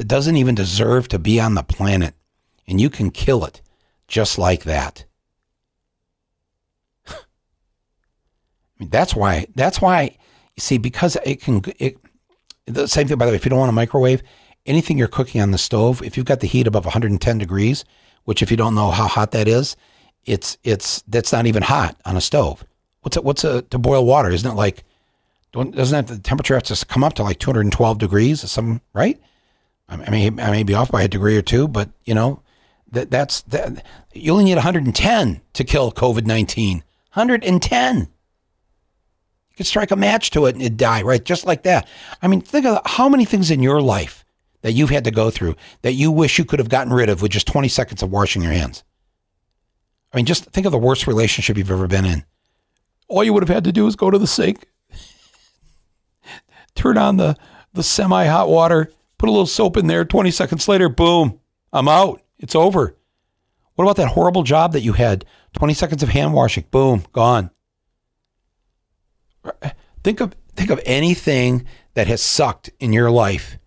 [0.00, 2.14] that doesn't even deserve to be on the planet.
[2.66, 3.60] And you can kill it
[4.08, 5.04] just like that.
[7.06, 7.12] I
[8.78, 10.16] mean, that's why, that's why,
[10.56, 11.98] you see, because it can, it,
[12.64, 14.22] the same thing, by the way, if you don't want a microwave,
[14.64, 17.84] anything you're cooking on the stove, if you've got the heat above 110 degrees,
[18.24, 19.76] which if you don't know how hot that is,
[20.24, 22.64] it's, it's, that's not even hot on a stove.
[23.02, 24.30] What's it, what's a, to boil water?
[24.30, 24.82] Isn't it like,
[25.52, 29.20] doesn't that the temperature have to come up to like 212 degrees or something, right?
[29.90, 32.42] I may, I may be off by a degree or two, but you know,
[32.92, 36.78] that that's that you only need 110 to kill COVID 19.
[37.14, 37.98] 110.
[37.98, 38.06] You
[39.56, 41.24] could strike a match to it and it'd die, right?
[41.24, 41.88] Just like that.
[42.22, 44.24] I mean, think of how many things in your life
[44.62, 47.22] that you've had to go through that you wish you could have gotten rid of
[47.22, 48.84] with just 20 seconds of washing your hands.
[50.12, 52.24] I mean, just think of the worst relationship you've ever been in.
[53.08, 54.66] All you would have had to do is go to the sink,
[56.74, 57.36] turn on the,
[57.72, 60.06] the semi hot water, put a little soap in there.
[60.06, 61.40] 20 seconds later, boom,
[61.74, 62.22] I'm out.
[62.38, 62.96] It's over.
[63.74, 65.26] What about that horrible job that you had?
[65.52, 67.50] 20 seconds of hand washing, boom, gone.
[70.02, 73.58] Think of think of anything that has sucked in your life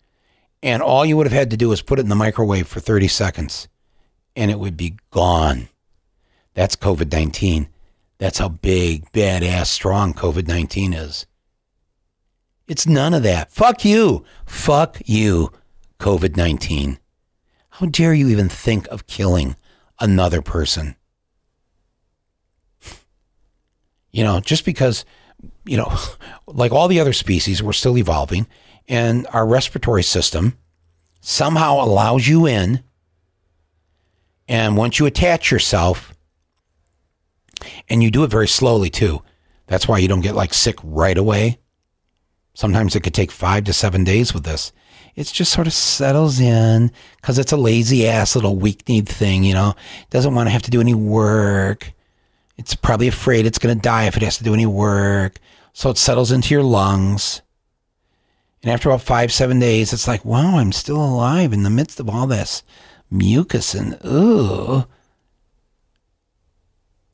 [0.64, 2.80] and all you would have had to do is put it in the microwave for
[2.80, 3.68] 30 seconds
[4.36, 5.70] and it would be gone.
[6.56, 7.68] That's COVID-19.
[8.18, 11.26] That's how big, badass, strong COVID-19 is.
[12.68, 13.52] It's none of that.
[13.52, 14.24] Fuck you.
[14.46, 15.52] Fuck you,
[16.00, 16.98] COVID 19.
[17.70, 19.56] How dare you even think of killing
[20.00, 20.96] another person?
[24.12, 25.06] You know, just because,
[25.66, 25.92] you know,
[26.48, 28.48] like all the other species, we're still evolving,
[28.88, 30.58] and our respiratory system
[31.20, 32.84] somehow allows you in.
[34.48, 36.14] And once you attach yourself,
[37.90, 39.22] and you do it very slowly too,
[39.68, 41.60] that's why you don't get like sick right away.
[42.54, 44.72] Sometimes it could take five to seven days with this.
[45.16, 49.44] It's just sort of settles in because it's a lazy ass little weak need thing,
[49.44, 49.76] you know,
[50.10, 51.94] doesn't want to have to do any work.
[52.58, 55.40] It's probably afraid it's going to die if it has to do any work.
[55.74, 57.42] So it settles into your lungs.
[58.62, 62.00] And after about five, seven days, it's like, wow, I'm still alive in the midst
[62.00, 62.64] of all this
[63.10, 64.86] mucus and ooh.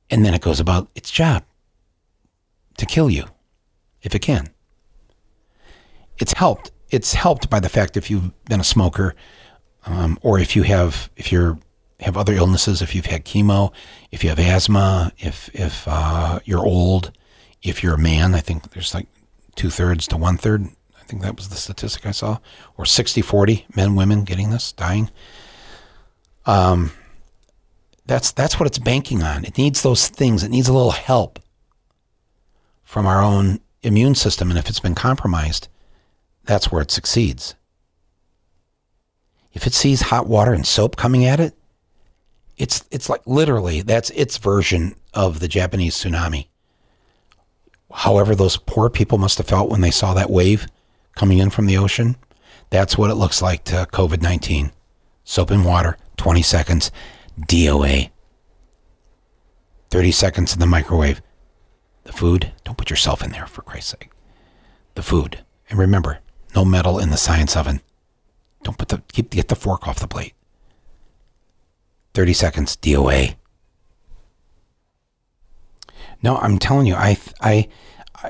[0.10, 1.44] And then it goes about its job
[2.78, 3.26] to kill you
[4.02, 4.50] if it can
[6.20, 6.72] it's helped.
[6.90, 9.16] It's helped by the fact if you've been a smoker,
[9.86, 11.58] um, or if you have if you're
[12.00, 13.74] have other illnesses, if you've had chemo,
[14.12, 17.12] if you have asthma, if if uh, you're old,
[17.62, 18.34] if you're a man.
[18.36, 19.08] I think there's like
[19.56, 20.68] two thirds to one third.
[20.98, 22.38] I think that was the statistic I saw,
[22.78, 25.10] or 60 40 men, women getting this, dying.
[26.46, 26.92] Um,
[28.06, 29.46] that's that's what it's banking on.
[29.46, 30.44] It needs those things.
[30.44, 31.40] It needs a little help
[32.84, 35.68] from our own immune system, and if it's been compromised,
[36.46, 37.56] that's where it succeeds.
[39.54, 41.56] If it sees hot water and soap coming at it,
[42.58, 46.48] it's it's like literally that's its version of the Japanese tsunami.
[47.92, 50.68] However, those poor people must have felt when they saw that wave
[51.16, 52.16] coming in from the ocean.
[52.70, 54.72] That's what it looks like to COVID 19.
[55.24, 56.92] Soap and water, 20 seconds,
[57.40, 58.10] DOA.
[59.90, 61.22] 30 seconds in the microwave.
[62.04, 64.12] The food, don't put yourself in there for Christ's sake.
[64.96, 65.44] The food.
[65.70, 66.20] And remember,
[66.56, 67.82] no metal in the science oven.
[68.64, 70.34] Don't put the keep get the fork off the plate.
[72.14, 73.36] 30 seconds DOA.
[76.22, 77.70] No, I'm telling you, I, I,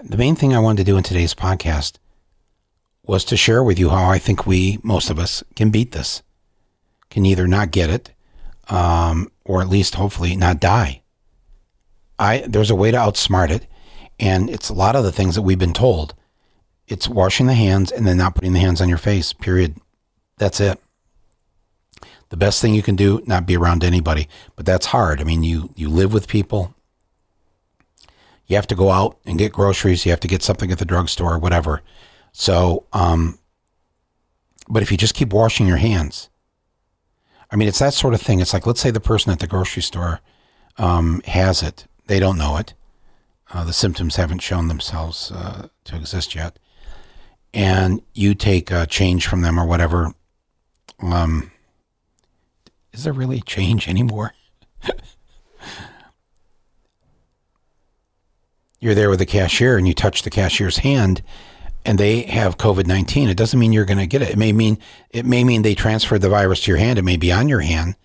[0.03, 1.97] the main thing I wanted to do in today's podcast
[3.03, 6.21] was to share with you how I think we, most of us, can beat this.
[7.09, 8.11] Can either not get it,
[8.67, 11.01] um, or at least hopefully not die.
[12.19, 13.65] I there's a way to outsmart it,
[14.19, 16.13] and it's a lot of the things that we've been told.
[16.89, 19.77] It's washing the hands and then not putting the hands on your face, period.
[20.37, 20.81] That's it.
[22.29, 25.21] The best thing you can do, not be around anybody, but that's hard.
[25.21, 26.73] I mean, you, you live with people.
[28.47, 30.05] You have to go out and get groceries.
[30.05, 31.81] You have to get something at the drugstore, whatever.
[32.31, 33.37] So, um,
[34.67, 36.29] but if you just keep washing your hands,
[37.51, 38.39] I mean, it's that sort of thing.
[38.39, 40.21] It's like, let's say the person at the grocery store
[40.77, 41.85] um, has it.
[42.07, 42.73] They don't know it.
[43.51, 46.59] Uh, the symptoms haven't shown themselves uh, to exist yet.
[47.53, 50.13] And you take a change from them or whatever.
[51.01, 51.51] Um,
[52.93, 54.33] is there really change anymore?
[58.79, 61.21] You're there with the cashier and you touch the cashier's hand
[61.85, 64.29] and they have COVID nineteen, it doesn't mean you're going to get it.
[64.29, 64.77] It may mean
[65.09, 66.99] it may mean they transferred the virus to your hand.
[66.99, 67.95] It may be on your hand,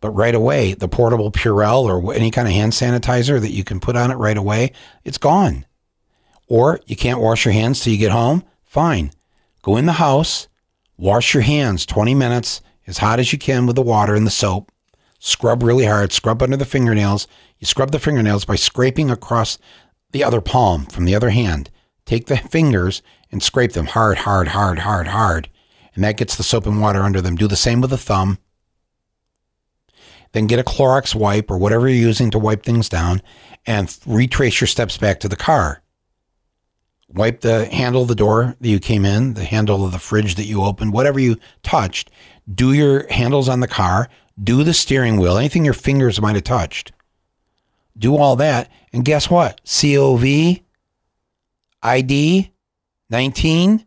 [0.00, 3.80] but right away, the portable Purell or any kind of hand sanitizer that you can
[3.80, 4.72] put on it right away,
[5.04, 5.64] it's gone.
[6.48, 8.42] Or you can't wash your hands till you get home.
[8.70, 9.10] Fine,
[9.62, 10.46] go in the house,
[10.96, 14.30] wash your hands twenty minutes as hot as you can with the water and the
[14.30, 14.70] soap.
[15.18, 16.12] Scrub really hard.
[16.12, 17.26] Scrub under the fingernails.
[17.58, 19.58] You scrub the fingernails by scraping across
[20.12, 21.68] the other palm from the other hand.
[22.04, 23.02] Take the fingers
[23.32, 25.48] and scrape them hard, hard, hard, hard, hard.
[25.96, 27.34] And that gets the soap and water under them.
[27.34, 28.38] Do the same with the thumb.
[30.30, 33.20] Then get a Clorox wipe or whatever you're using to wipe things down
[33.66, 35.82] and retrace your steps back to the car.
[37.12, 40.36] Wipe the handle of the door that you came in, the handle of the fridge
[40.36, 42.10] that you opened, whatever you touched.
[42.52, 44.08] Do your handles on the car.
[44.42, 46.92] Do the steering wheel, anything your fingers might have touched.
[47.98, 48.70] Do all that.
[48.92, 49.60] And guess what?
[49.64, 50.60] COV,
[51.82, 52.52] ID,
[53.10, 53.86] 19,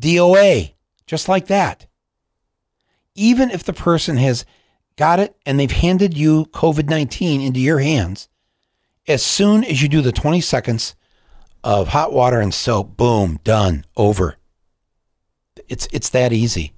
[0.00, 0.74] DOA,
[1.06, 1.86] just like that.
[3.14, 4.46] Even if the person has
[4.96, 8.28] got it and they've handed you COVID 19 into your hands,
[9.08, 10.94] as soon as you do the 20 seconds
[11.64, 14.36] of hot water and soap, boom, done, over.
[15.68, 16.72] It's, it's that easy.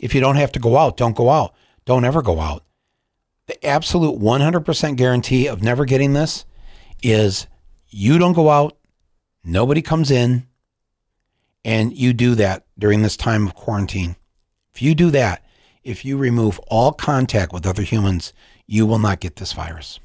[0.00, 1.54] If you don't have to go out, don't go out.
[1.84, 2.64] Don't ever go out.
[3.46, 6.44] The absolute 100% guarantee of never getting this
[7.02, 7.46] is
[7.88, 8.76] you don't go out,
[9.44, 10.46] nobody comes in,
[11.64, 14.16] and you do that during this time of quarantine.
[14.74, 15.44] If you do that,
[15.82, 18.32] if you remove all contact with other humans,
[18.66, 19.98] you will not get this virus.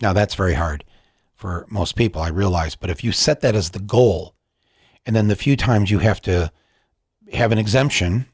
[0.00, 0.84] Now, that's very hard
[1.42, 4.36] for most people, I realize, but if you set that as the goal,
[5.04, 6.52] and then the few times you have to
[7.32, 8.26] have an exemption,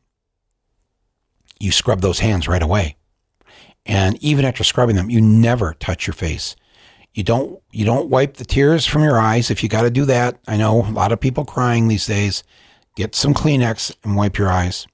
[1.59, 2.97] you scrub those hands right away.
[3.87, 6.55] And even after scrubbing them, you never touch your face.
[7.15, 10.05] You don't you don't wipe the tears from your eyes if you got to do
[10.05, 10.39] that.
[10.47, 12.43] I know a lot of people crying these days.
[12.95, 14.87] Get some Kleenex and wipe your eyes.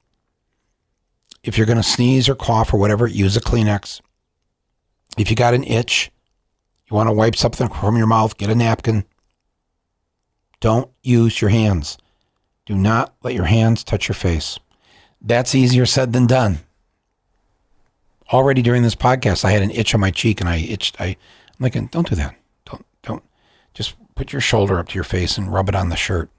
[1.43, 4.01] If you're going to sneeze or cough or whatever, use a Kleenex.
[5.19, 6.13] If you got an itch,
[6.95, 9.05] you want to wipe something from your mouth, get a napkin.
[10.61, 11.99] Don't use your hands.
[12.67, 14.59] Do not let your hands touch your face.
[15.21, 16.61] That's easier said than done
[18.33, 21.01] already during this podcast, I had an itch on my cheek and I itched.
[21.01, 21.17] I, I'm
[21.61, 22.35] like, don't do that.
[22.65, 23.23] Don't, don't.
[23.75, 26.31] Just put your shoulder up to your face and rub it on the shirt.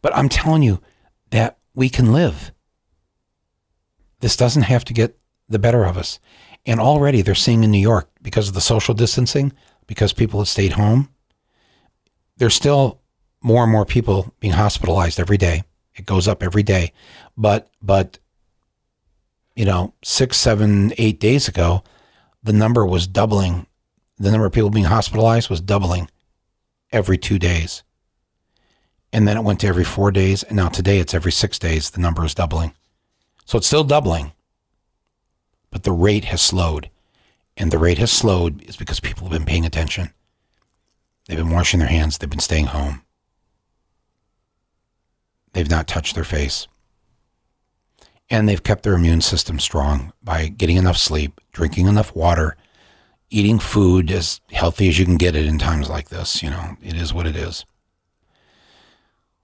[0.00, 0.80] But I'm telling you
[1.30, 2.52] that we can live.
[4.20, 5.18] This doesn't have to get
[5.48, 6.18] the better of us.
[6.66, 9.52] And already they're seeing in New York, because of the social distancing,
[9.86, 11.10] because people have stayed home,
[12.36, 13.00] there's still
[13.42, 15.62] more and more people being hospitalized every day.
[15.94, 16.92] It goes up every day.
[17.36, 18.18] But but
[19.54, 21.84] you know, six, seven, eight days ago,
[22.42, 23.66] the number was doubling.
[24.18, 26.10] The number of people being hospitalized was doubling
[26.90, 27.82] every two days.
[29.12, 30.42] And then it went to every four days.
[30.42, 31.90] And now today it's every six days.
[31.90, 32.74] The number is doubling.
[33.44, 34.32] So it's still doubling,
[35.74, 36.88] but the rate has slowed.
[37.56, 40.14] And the rate has slowed is because people have been paying attention.
[41.26, 42.16] They've been washing their hands.
[42.16, 43.02] They've been staying home.
[45.52, 46.68] They've not touched their face.
[48.30, 52.56] And they've kept their immune system strong by getting enough sleep, drinking enough water,
[53.28, 56.40] eating food as healthy as you can get it in times like this.
[56.40, 57.66] You know, it is what it is.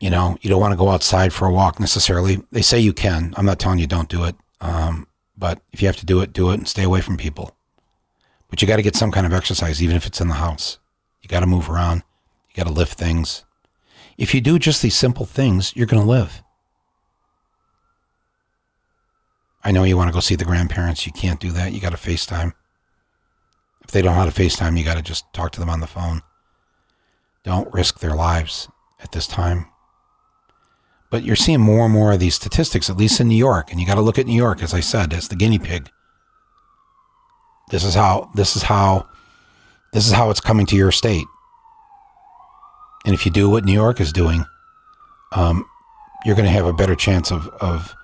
[0.00, 2.40] You know, you don't want to go outside for a walk necessarily.
[2.52, 3.34] They say you can.
[3.36, 4.36] I'm not telling you don't do it.
[4.60, 5.08] Um,
[5.40, 7.56] but if you have to do it, do it and stay away from people.
[8.50, 10.78] But you got to get some kind of exercise, even if it's in the house.
[11.22, 12.02] You got to move around.
[12.50, 13.44] You got to lift things.
[14.18, 16.42] If you do just these simple things, you're going to live.
[19.64, 21.06] I know you want to go see the grandparents.
[21.06, 21.72] You can't do that.
[21.72, 22.52] You got to FaceTime.
[23.82, 25.80] If they don't know how to FaceTime, you got to just talk to them on
[25.80, 26.22] the phone.
[27.44, 28.68] Don't risk their lives
[29.02, 29.69] at this time.
[31.10, 33.80] But you're seeing more and more of these statistics, at least in New York, and
[33.80, 35.90] you got to look at New York, as I said, as the guinea pig.
[37.70, 39.08] This is how this is how
[39.92, 41.26] this is how it's coming to your state.
[43.04, 44.44] And if you do what New York is doing,
[45.32, 45.64] um,
[46.24, 47.94] you're going to have a better chance of of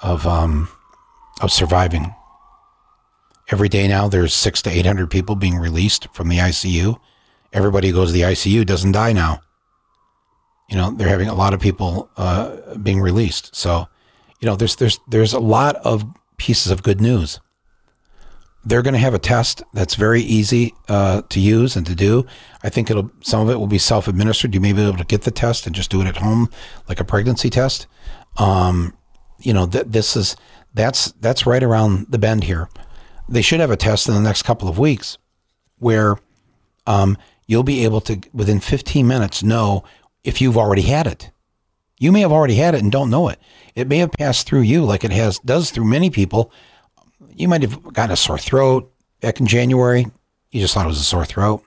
[0.00, 0.68] of um,
[1.40, 2.14] of surviving.
[3.50, 6.98] Every day now, there's six to eight hundred people being released from the ICU.
[7.52, 9.42] Everybody who goes to the ICU doesn't die now.
[10.68, 13.54] You know, they're having a lot of people uh, being released.
[13.54, 13.88] So,
[14.40, 16.04] you know, there's there's there's a lot of
[16.36, 17.40] pieces of good news.
[18.64, 22.26] They're going to have a test that's very easy uh, to use and to do.
[22.62, 24.54] I think it'll some of it will be self administered.
[24.54, 26.48] You may be able to get the test and just do it at home,
[26.88, 27.86] like a pregnancy test.
[28.38, 28.96] Um,
[29.40, 30.36] you know, th- this is
[30.74, 32.68] that's that's right around the bend here.
[33.28, 35.18] They should have a test in the next couple of weeks
[35.78, 36.16] where
[36.86, 39.84] um, you'll be able to within 15 minutes know
[40.24, 41.30] if you've already had it.
[41.98, 43.38] You may have already had it and don't know it.
[43.74, 46.52] It may have passed through you like it has does through many people.
[47.34, 50.06] You might have gotten a sore throat back in January.
[50.50, 51.64] You just thought it was a sore throat.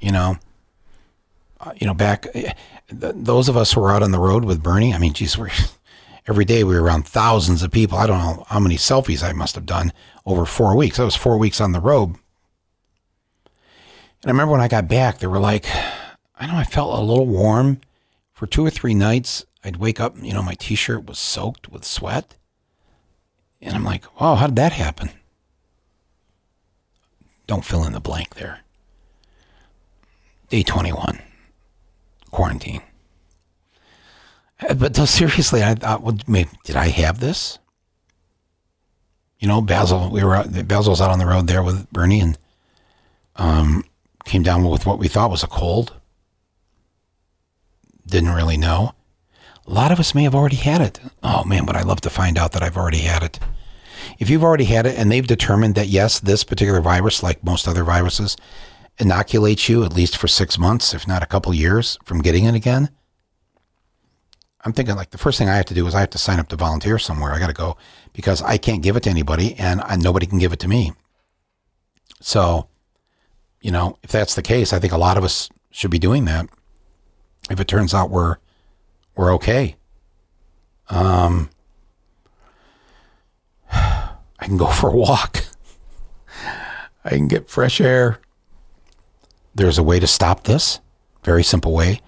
[0.00, 0.36] You know,
[1.60, 2.54] uh, you know, back th-
[2.90, 4.94] those of us who were out on the road with Bernie.
[4.94, 5.50] I mean, geez, we're
[6.26, 7.98] every day we were around thousands of people.
[7.98, 9.92] I don't know how many selfies I must have done
[10.26, 10.96] over four weeks.
[10.96, 12.16] That was four weeks on the road.
[14.22, 15.66] And I remember when I got back, they were like,
[16.38, 17.80] I know I felt a little warm
[18.32, 19.44] for two or three nights.
[19.62, 22.36] I'd wake up, you know, my t shirt was soaked with sweat.
[23.62, 25.10] And I'm like, wow, how did that happen?
[27.46, 28.60] Don't fill in the blank there.
[30.50, 31.20] Day 21,
[32.30, 32.82] quarantine.
[34.68, 37.58] Uh, But though, seriously, I thought, well, maybe, did I have this?
[39.38, 42.20] You know, Basil, we were out, Basil was out on the road there with Bernie
[42.20, 42.38] and
[43.36, 43.84] um,
[44.24, 45.94] came down with what we thought was a cold.
[48.06, 48.94] Didn't really know.
[49.66, 51.00] A lot of us may have already had it.
[51.22, 53.38] Oh man, but I love to find out that I've already had it.
[54.18, 57.66] If you've already had it and they've determined that yes, this particular virus, like most
[57.66, 58.36] other viruses,
[58.98, 62.54] inoculates you at least for six months, if not a couple years, from getting it
[62.54, 62.90] again.
[64.64, 66.38] I'm thinking like the first thing I have to do is I have to sign
[66.38, 67.32] up to volunteer somewhere.
[67.32, 67.76] I got to go
[68.12, 70.92] because I can't give it to anybody and I, nobody can give it to me.
[72.20, 72.68] So,
[73.60, 76.24] you know, if that's the case, I think a lot of us should be doing
[76.26, 76.48] that.
[77.50, 78.36] If it turns out we're
[79.16, 79.76] we're okay,
[80.88, 81.50] um,
[83.72, 85.44] I can go for a walk.
[87.04, 88.18] I can get fresh air.
[89.54, 90.80] There's a way to stop this.
[91.22, 92.00] Very simple way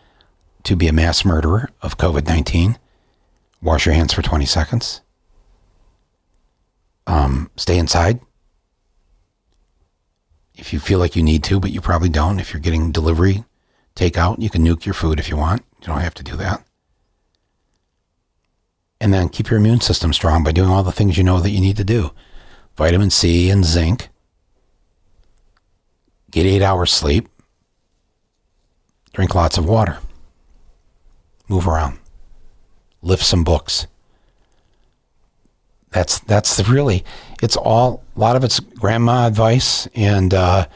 [0.64, 2.78] to be a mass murderer of COVID 19.
[3.62, 5.00] Wash your hands for 20 seconds.
[7.06, 8.20] Um, stay inside.
[10.56, 12.40] If you feel like you need to, but you probably don't.
[12.40, 13.44] If you're getting delivery,
[13.96, 15.62] takeout, you can nuke your food if you want.
[15.80, 16.62] You don't have to do that.
[19.00, 21.50] And then keep your immune system strong by doing all the things you know that
[21.50, 22.12] you need to do
[22.76, 24.08] vitamin C and zinc.
[26.30, 27.28] Get eight hours sleep.
[29.12, 29.98] Drink lots of water.
[31.48, 31.98] Move around.
[33.02, 33.86] Lift some books.
[35.90, 37.04] That's that's the really
[37.42, 40.66] it's all a lot of it's grandma advice and uh,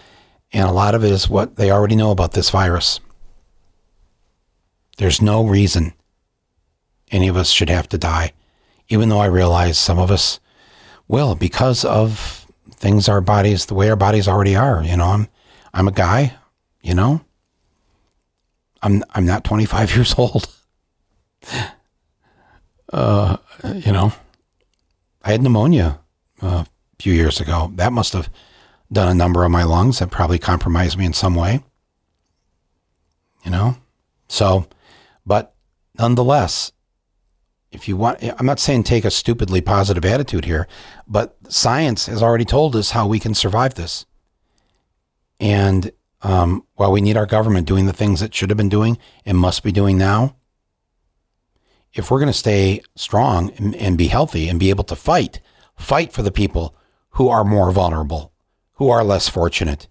[0.53, 3.01] and a lot of it is what they already know about this virus.
[5.01, 5.95] There's no reason
[7.11, 8.35] any of us should have to die,
[8.91, 10.41] even though I realize some of us
[11.09, 14.85] will because of things our bodies the way our bodies already are.
[14.85, 15.29] You know, I'm
[15.73, 16.35] I'm a guy,
[16.83, 17.23] you know.
[18.83, 20.47] I'm I'm not 25 years old.
[22.93, 23.37] Uh,
[23.73, 24.13] you know,
[25.23, 26.01] I had pneumonia
[26.43, 26.67] uh, a
[26.99, 27.71] few years ago.
[27.77, 28.29] That must have
[28.91, 30.01] done a number on my lungs.
[30.01, 31.63] That probably compromised me in some way.
[33.45, 33.77] You know,
[34.31, 34.67] so,
[35.25, 35.55] but
[35.99, 36.73] nonetheless,
[37.73, 40.67] if you want, I'm not saying take a stupidly positive attitude here,
[41.07, 44.07] but science has already told us how we can survive this.
[45.39, 45.93] And
[46.23, 49.39] um, while we need our government doing the things it should have been doing and
[49.39, 50.37] must be doing now,
[51.93, 55.41] if we're going to stay strong and, and be healthy and be able to fight,
[55.77, 56.77] fight for the people
[57.11, 58.33] who are more vulnerable,
[58.75, 59.89] who are less fortunate,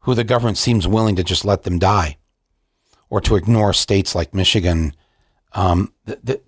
[0.00, 2.16] who the government seems willing to just let them die
[3.10, 4.94] or to ignore states like Michigan.
[5.52, 6.42] Um, th- th-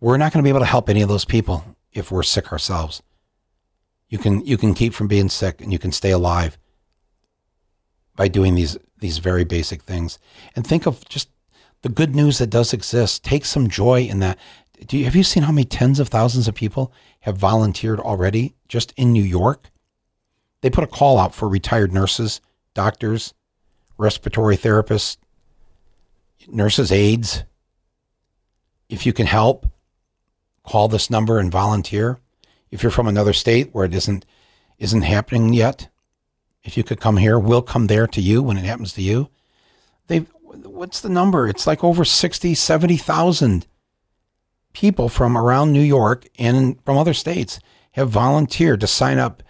[0.00, 2.50] we're not going to be able to help any of those people if we're sick
[2.50, 3.02] ourselves.
[4.08, 6.58] You can you can keep from being sick and you can stay alive
[8.16, 10.18] by doing these these very basic things.
[10.56, 11.28] And think of just
[11.82, 13.24] the good news that does exist.
[13.24, 14.38] Take some joy in that.
[14.86, 18.54] Do you, have you seen how many tens of thousands of people have volunteered already
[18.68, 19.70] just in New York?
[20.60, 22.40] They put a call out for retired nurses,
[22.74, 23.34] doctors,
[23.98, 25.16] respiratory therapists,
[26.48, 27.44] nurses' aides.
[28.88, 29.66] If you can help,
[30.64, 32.20] call this number and volunteer.
[32.70, 34.24] If you're from another state where it isn't
[34.78, 35.88] isn't happening yet,
[36.64, 39.28] if you could come here, we'll come there to you when it happens to you.
[40.06, 41.48] They've what's the number?
[41.48, 43.66] It's like over 60, 70,000
[44.72, 47.60] people from around New York and from other states
[47.92, 49.42] have volunteered to sign up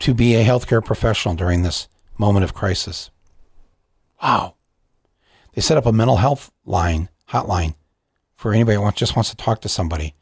[0.00, 1.88] to be a healthcare professional during this
[2.18, 3.10] moment of crisis.
[4.22, 4.53] Wow.
[5.54, 7.74] They set up a mental health line, hotline
[8.36, 10.14] for anybody who just wants to talk to somebody.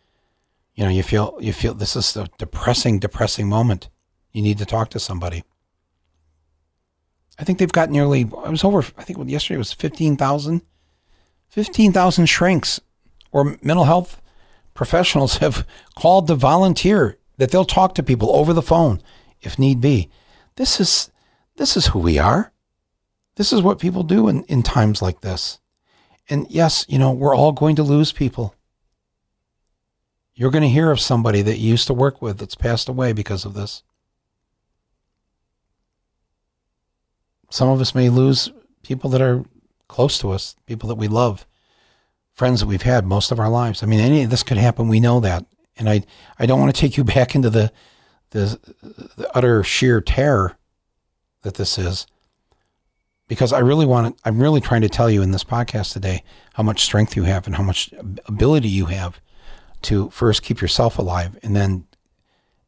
[0.75, 3.89] You know, you feel you feel this is a depressing, depressing moment.
[4.33, 5.45] You need to talk to somebody.
[7.39, 8.31] I think they've got nearly.
[8.45, 8.85] I was over.
[8.97, 10.63] I think yesterday was fifteen thousand.
[11.49, 12.81] Fifteen thousand shrinks
[13.31, 14.21] or mental health
[14.75, 15.67] professionals have
[15.97, 19.03] called to volunteer that they'll talk to people over the phone
[19.41, 20.09] if need be.
[20.57, 21.11] This is
[21.57, 22.53] this is who we are.
[23.37, 25.59] This is what people do in, in times like this.
[26.29, 28.55] And yes, you know, we're all going to lose people.
[30.35, 33.13] You're going to hear of somebody that you used to work with that's passed away
[33.13, 33.83] because of this.
[37.51, 38.51] Some of us may lose
[38.83, 39.45] people that are
[39.89, 41.47] close to us, people that we love,
[42.33, 43.83] friends that we've had most of our lives.
[43.83, 44.89] I mean, any of this could happen.
[44.89, 45.45] We know that.
[45.77, 46.03] And I,
[46.39, 47.73] I don't want to take you back into the,
[48.31, 48.59] the,
[49.17, 50.57] the utter sheer terror
[51.43, 52.07] that this is
[53.33, 56.23] because I really want to, I'm really trying to tell you in this podcast today
[56.53, 57.91] how much strength you have and how much
[58.27, 59.23] ability you have
[59.83, 61.87] to first keep yourself alive and then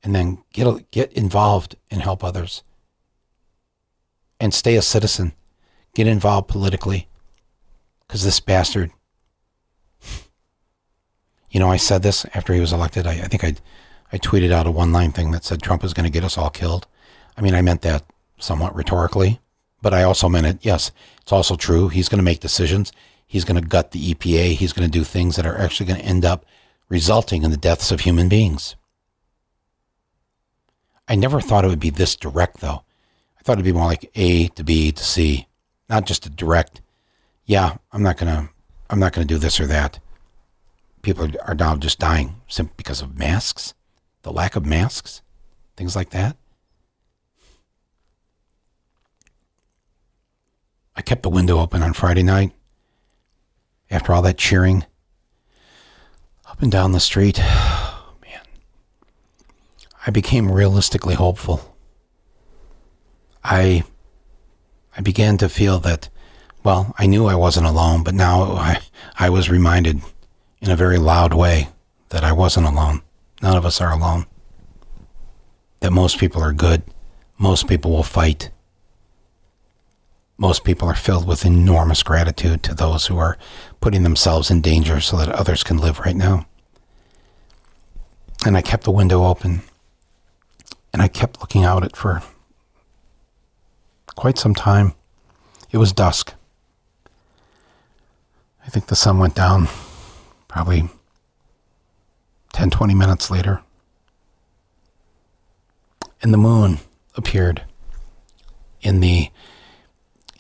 [0.03, 2.63] and then get get involved and help others.
[4.41, 5.35] And stay a citizen.
[5.95, 7.09] Get involved politically.
[8.07, 8.91] Because this bastard
[11.51, 13.07] you know i said this after he was elected.
[13.07, 13.55] I, I think i
[14.13, 16.39] i tweeted out a one line thing that said trump is going to get us
[16.39, 16.87] all killed.
[17.37, 18.03] I mean i meant that
[18.39, 19.41] somewhat rhetorically
[19.85, 22.93] but i also meant it yes it's also true he's going to make decisions
[23.25, 26.01] he's going to gut the epa he's going to do things that are actually going
[26.01, 26.45] to end up
[26.89, 28.77] resulting in the deaths of human beings.
[31.09, 32.83] I never thought it would be this direct, though.
[33.39, 35.47] I thought it'd be more like A to B to C,
[35.89, 36.81] not just a direct.
[37.45, 38.49] Yeah, I'm not gonna,
[38.89, 39.99] I'm not gonna do this or that.
[41.03, 43.75] People are now just dying simply because of masks,
[44.23, 45.21] the lack of masks,
[45.77, 46.37] things like that.
[50.97, 52.53] I kept the window open on Friday night
[53.91, 54.85] after all that cheering
[56.47, 57.39] up and down the street.
[58.23, 58.41] man,
[60.07, 61.77] I became realistically hopeful.
[63.43, 63.85] I
[64.97, 66.09] I began to feel that
[66.65, 68.81] well, I knew I wasn't alone, but now I,
[69.19, 70.01] I was reminded
[70.63, 71.69] in a very loud way
[72.09, 73.03] that I wasn't alone.
[73.43, 74.25] None of us are alone.
[75.81, 76.83] That most people are good.
[77.37, 78.51] Most people will fight.
[80.37, 83.39] Most people are filled with enormous gratitude to those who are
[83.81, 86.47] putting themselves in danger so that others can live right now.
[88.45, 89.63] And I kept the window open
[90.93, 92.23] and I kept looking out it for
[94.17, 94.95] quite some time.
[95.71, 96.35] It was dusk.
[98.67, 99.69] I think the sun went down
[100.49, 100.89] probably
[102.53, 103.61] 10, 20 minutes later.
[106.23, 106.79] And the moon
[107.17, 107.63] appeared
[108.81, 109.31] in the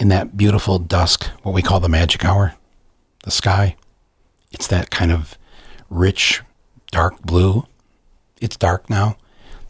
[0.00, 2.54] in that beautiful dusk, what we call the magic hour,
[3.24, 3.76] the sky.
[4.52, 5.36] It's that kind of
[5.90, 6.42] rich,
[6.90, 7.66] dark blue.
[8.40, 9.16] It's dark now.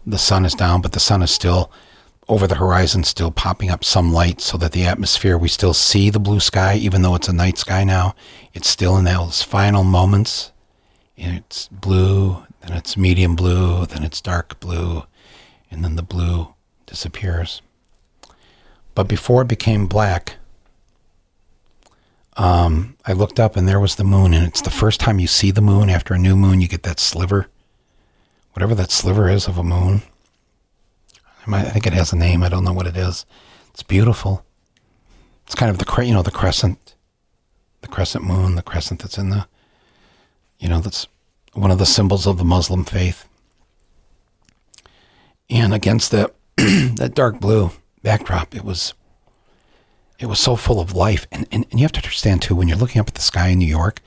[0.06, 1.70] The sun is down, but the sun is still
[2.28, 6.10] over the horizon, still popping up some light so that the atmosphere, we still see
[6.10, 8.14] the blue sky, even though it's a night sky now.
[8.52, 10.52] It's still in those final moments.
[11.16, 15.04] And it's blue, then it's medium blue, then it's dark blue,
[15.70, 16.54] and then the blue
[16.86, 17.62] disappears.
[18.94, 20.36] But before it became black,
[22.36, 25.26] um, I looked up and there was the moon, and it's the first time you
[25.26, 26.60] see the moon after a new moon.
[26.60, 27.48] You get that sliver,
[28.52, 30.02] whatever that sliver is of a moon.
[31.46, 32.42] I think it has a name.
[32.42, 33.26] I don't know what it is.
[33.70, 34.44] It's beautiful.
[35.44, 36.94] It's kind of the you know the crescent,
[37.82, 39.46] the crescent moon, the crescent that's in the,
[40.58, 41.06] you know, that's
[41.52, 43.28] one of the symbols of the Muslim faith.
[45.50, 47.70] And against that that dark blue
[48.04, 48.94] backdrop, it was
[50.20, 51.26] it was so full of life.
[51.32, 53.48] And, and, and you have to understand, too, when you're looking up at the sky
[53.48, 54.00] in New York,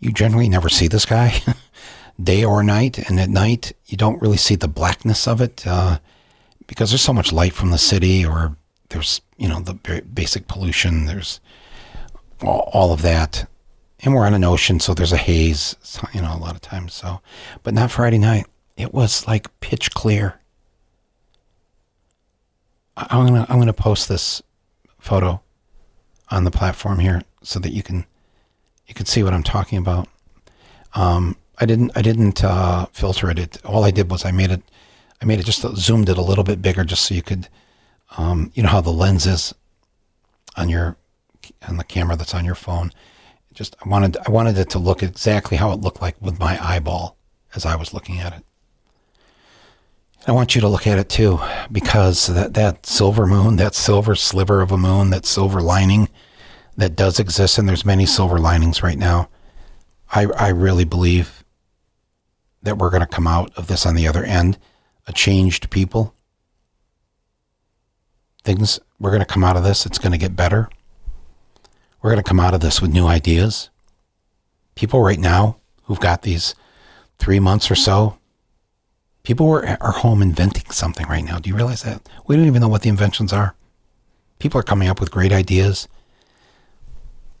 [0.00, 1.40] you generally never see the sky,
[2.22, 2.98] day or night.
[2.98, 6.00] And at night, you don't really see the blackness of it uh,
[6.66, 8.56] because there's so much light from the city, or
[8.88, 11.40] there's, you know, the basic pollution, there's
[12.42, 13.48] all, all of that.
[14.00, 15.76] And we're on an ocean, so there's a haze,
[16.12, 16.92] you know, a lot of times.
[16.92, 17.20] So,
[17.62, 18.46] but not Friday night.
[18.76, 20.40] It was like pitch clear.
[22.96, 24.42] I'm gonna I'm gonna post this
[24.98, 25.40] photo
[26.30, 28.06] on the platform here so that you can
[28.86, 30.08] you can see what I'm talking about.
[30.94, 33.38] Um, I didn't I didn't uh, filter it.
[33.38, 33.64] it.
[33.64, 34.62] All I did was I made it
[35.20, 37.48] I made it just zoomed it a little bit bigger just so you could
[38.18, 39.54] um, you know how the lens is
[40.56, 40.96] on your
[41.68, 42.92] on the camera that's on your phone.
[43.54, 46.62] Just I wanted I wanted it to look exactly how it looked like with my
[46.62, 47.16] eyeball
[47.54, 48.44] as I was looking at it.
[50.26, 54.14] I want you to look at it too, because that, that silver moon, that silver
[54.14, 56.08] sliver of a moon, that silver lining
[56.76, 59.28] that does exist, and there's many silver linings right now.
[60.12, 61.44] I, I really believe
[62.62, 64.58] that we're going to come out of this on the other end
[65.08, 66.14] a changed people.
[68.44, 70.68] Things, we're going to come out of this, it's going to get better.
[72.00, 73.70] We're going to come out of this with new ideas.
[74.76, 76.54] People right now who've got these
[77.18, 78.18] three months or so,
[79.22, 81.38] people are, are home inventing something right now.
[81.38, 82.08] Do you realize that?
[82.26, 83.54] We don't even know what the inventions are.
[84.38, 85.88] People are coming up with great ideas.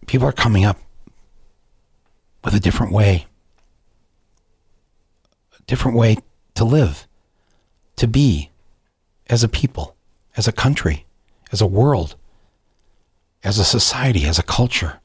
[0.06, 0.78] People are coming up
[2.44, 3.26] with a different way,
[5.58, 6.18] a different way
[6.54, 7.06] to live,
[7.96, 8.50] to be
[9.28, 9.96] as a people,
[10.36, 11.04] as a country,
[11.50, 12.16] as a world,
[13.44, 15.00] as a society, as a culture.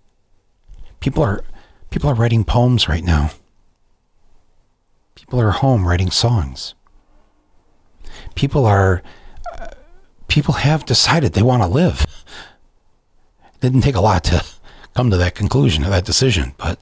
[0.99, 1.43] People are
[1.89, 3.31] people are writing poems right now.
[5.17, 6.75] People are home writing songs.
[8.35, 9.01] People are
[9.51, 9.69] uh,
[10.27, 12.05] people have decided they want to live.
[13.55, 14.45] It didn't take a lot to
[14.93, 16.79] come to that conclusion or that decision, but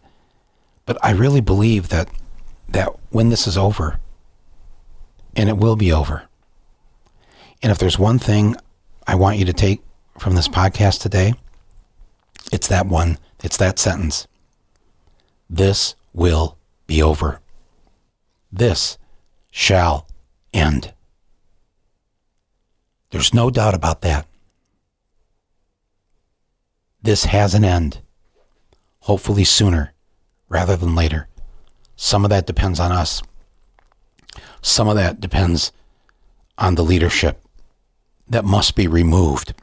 [0.86, 2.10] but I really believe that
[2.68, 4.02] that when this is over,
[5.38, 6.24] and it will be over,
[7.64, 8.58] and if there's one thing
[9.08, 9.82] I want you to take
[10.20, 11.36] from this podcast today,
[12.52, 14.28] it's that one, it's that sentence.
[15.50, 17.40] This will be over.
[18.52, 18.98] This
[19.52, 20.08] shall
[20.54, 20.94] end.
[23.12, 24.28] There's no doubt about that.
[27.02, 28.02] This has an end,
[29.02, 29.94] hopefully sooner
[30.50, 31.28] rather than later.
[31.96, 33.22] Some of that depends on us.
[34.62, 35.72] Some of that depends
[36.58, 37.42] on the leadership
[38.28, 39.54] that must be removed.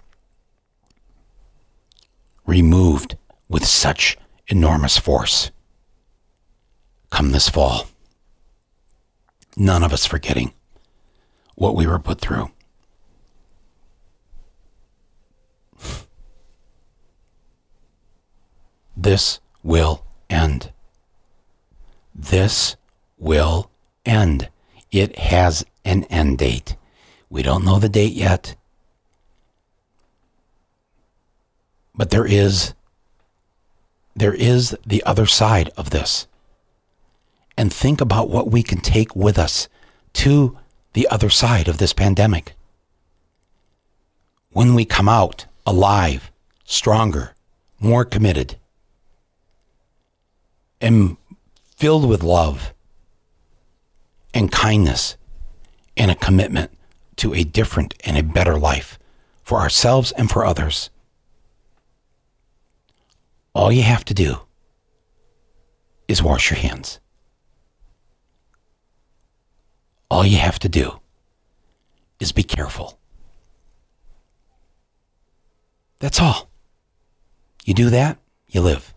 [2.46, 3.16] Removed
[3.48, 4.16] with such
[4.48, 5.50] enormous force.
[7.10, 7.86] Come this fall.
[9.56, 10.52] None of us forgetting
[11.54, 12.50] what we were put through.
[18.96, 20.72] This will end.
[22.14, 22.76] This
[23.18, 23.70] will
[24.04, 24.48] end.
[24.90, 26.76] It has an end date.
[27.30, 28.54] We don't know the date yet.
[31.94, 32.74] But there is
[34.14, 36.26] there is the other side of this.
[37.56, 39.68] And think about what we can take with us
[40.14, 40.58] to
[40.94, 42.54] the other side of this pandemic.
[44.50, 46.30] When we come out alive,
[46.64, 47.34] stronger,
[47.80, 48.56] more committed,
[50.80, 51.16] and
[51.76, 52.72] filled with love
[54.34, 55.16] and kindness
[55.96, 56.70] and a commitment
[57.16, 58.98] to a different and a better life
[59.42, 60.90] for ourselves and for others.
[63.54, 64.40] All you have to do
[66.08, 67.00] is wash your hands.
[70.12, 71.00] All you have to do
[72.20, 72.98] is be careful.
[76.00, 76.50] That's all.
[77.64, 78.92] You do that, you live.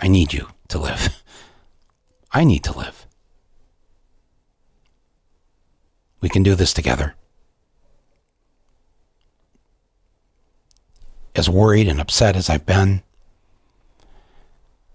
[0.00, 1.22] I need you to live.
[2.32, 3.06] I need to live.
[6.20, 7.14] We can do this together.
[11.36, 13.04] As worried and upset as I've been,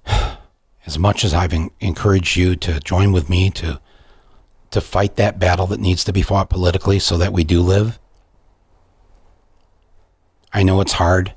[0.86, 3.80] as much as I've encouraged you to join with me to
[4.74, 8.00] to fight that battle that needs to be fought politically so that we do live.
[10.52, 11.34] I know it's hard.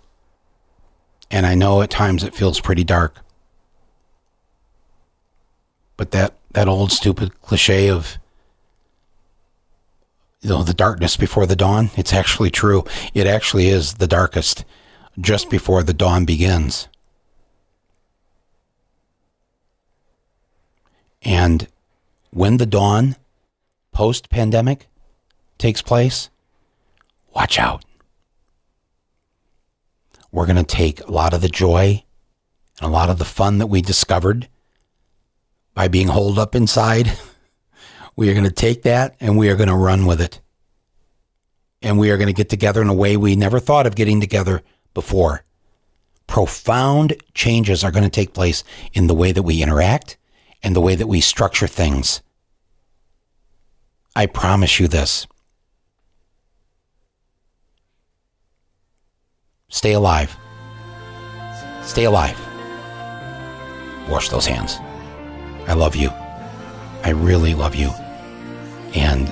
[1.30, 3.16] And I know at times it feels pretty dark.
[5.96, 8.18] But that, that old stupid cliche of
[10.40, 12.84] you know, the darkness before the dawn, it's actually true.
[13.14, 14.64] It actually is the darkest
[15.20, 16.88] just before the dawn begins.
[21.22, 21.66] And
[22.30, 23.16] when the dawn
[23.96, 24.88] post pandemic
[25.56, 26.28] takes place,
[27.32, 27.82] watch out.
[30.30, 32.04] We're going to take a lot of the joy
[32.78, 34.50] and a lot of the fun that we discovered
[35.72, 37.10] by being holed up inside.
[38.18, 40.40] We are going to take that and we are going to run with it.
[41.82, 44.22] And we are going to get together in a way we never thought of getting
[44.22, 44.62] together
[44.94, 45.44] before.
[46.26, 50.16] Profound changes are going to take place in the way that we interact
[50.62, 52.22] and the way that we structure things.
[54.16, 55.26] I promise you this.
[59.68, 60.34] Stay alive.
[61.82, 62.40] Stay alive.
[64.08, 64.78] Wash those hands.
[65.68, 66.08] I love you.
[67.04, 67.90] I really love you.
[68.94, 69.30] And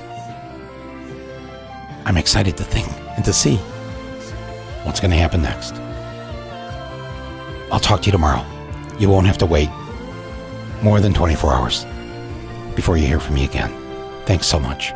[2.05, 3.55] I'm excited to think and to see
[4.83, 5.73] what's going to happen next.
[7.71, 8.45] I'll talk to you tomorrow.
[8.99, 9.69] You won't have to wait
[10.83, 11.85] more than 24 hours
[12.75, 13.84] before you hear from me again.
[14.25, 14.91] Thanks so much.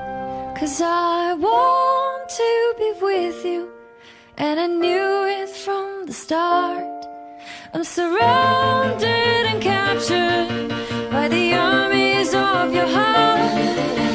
[0.59, 3.69] Cause I want to be with you,
[4.37, 6.83] and I knew it from the start.
[7.73, 10.69] I'm surrounded and captured
[11.11, 14.08] by the armies of your heart.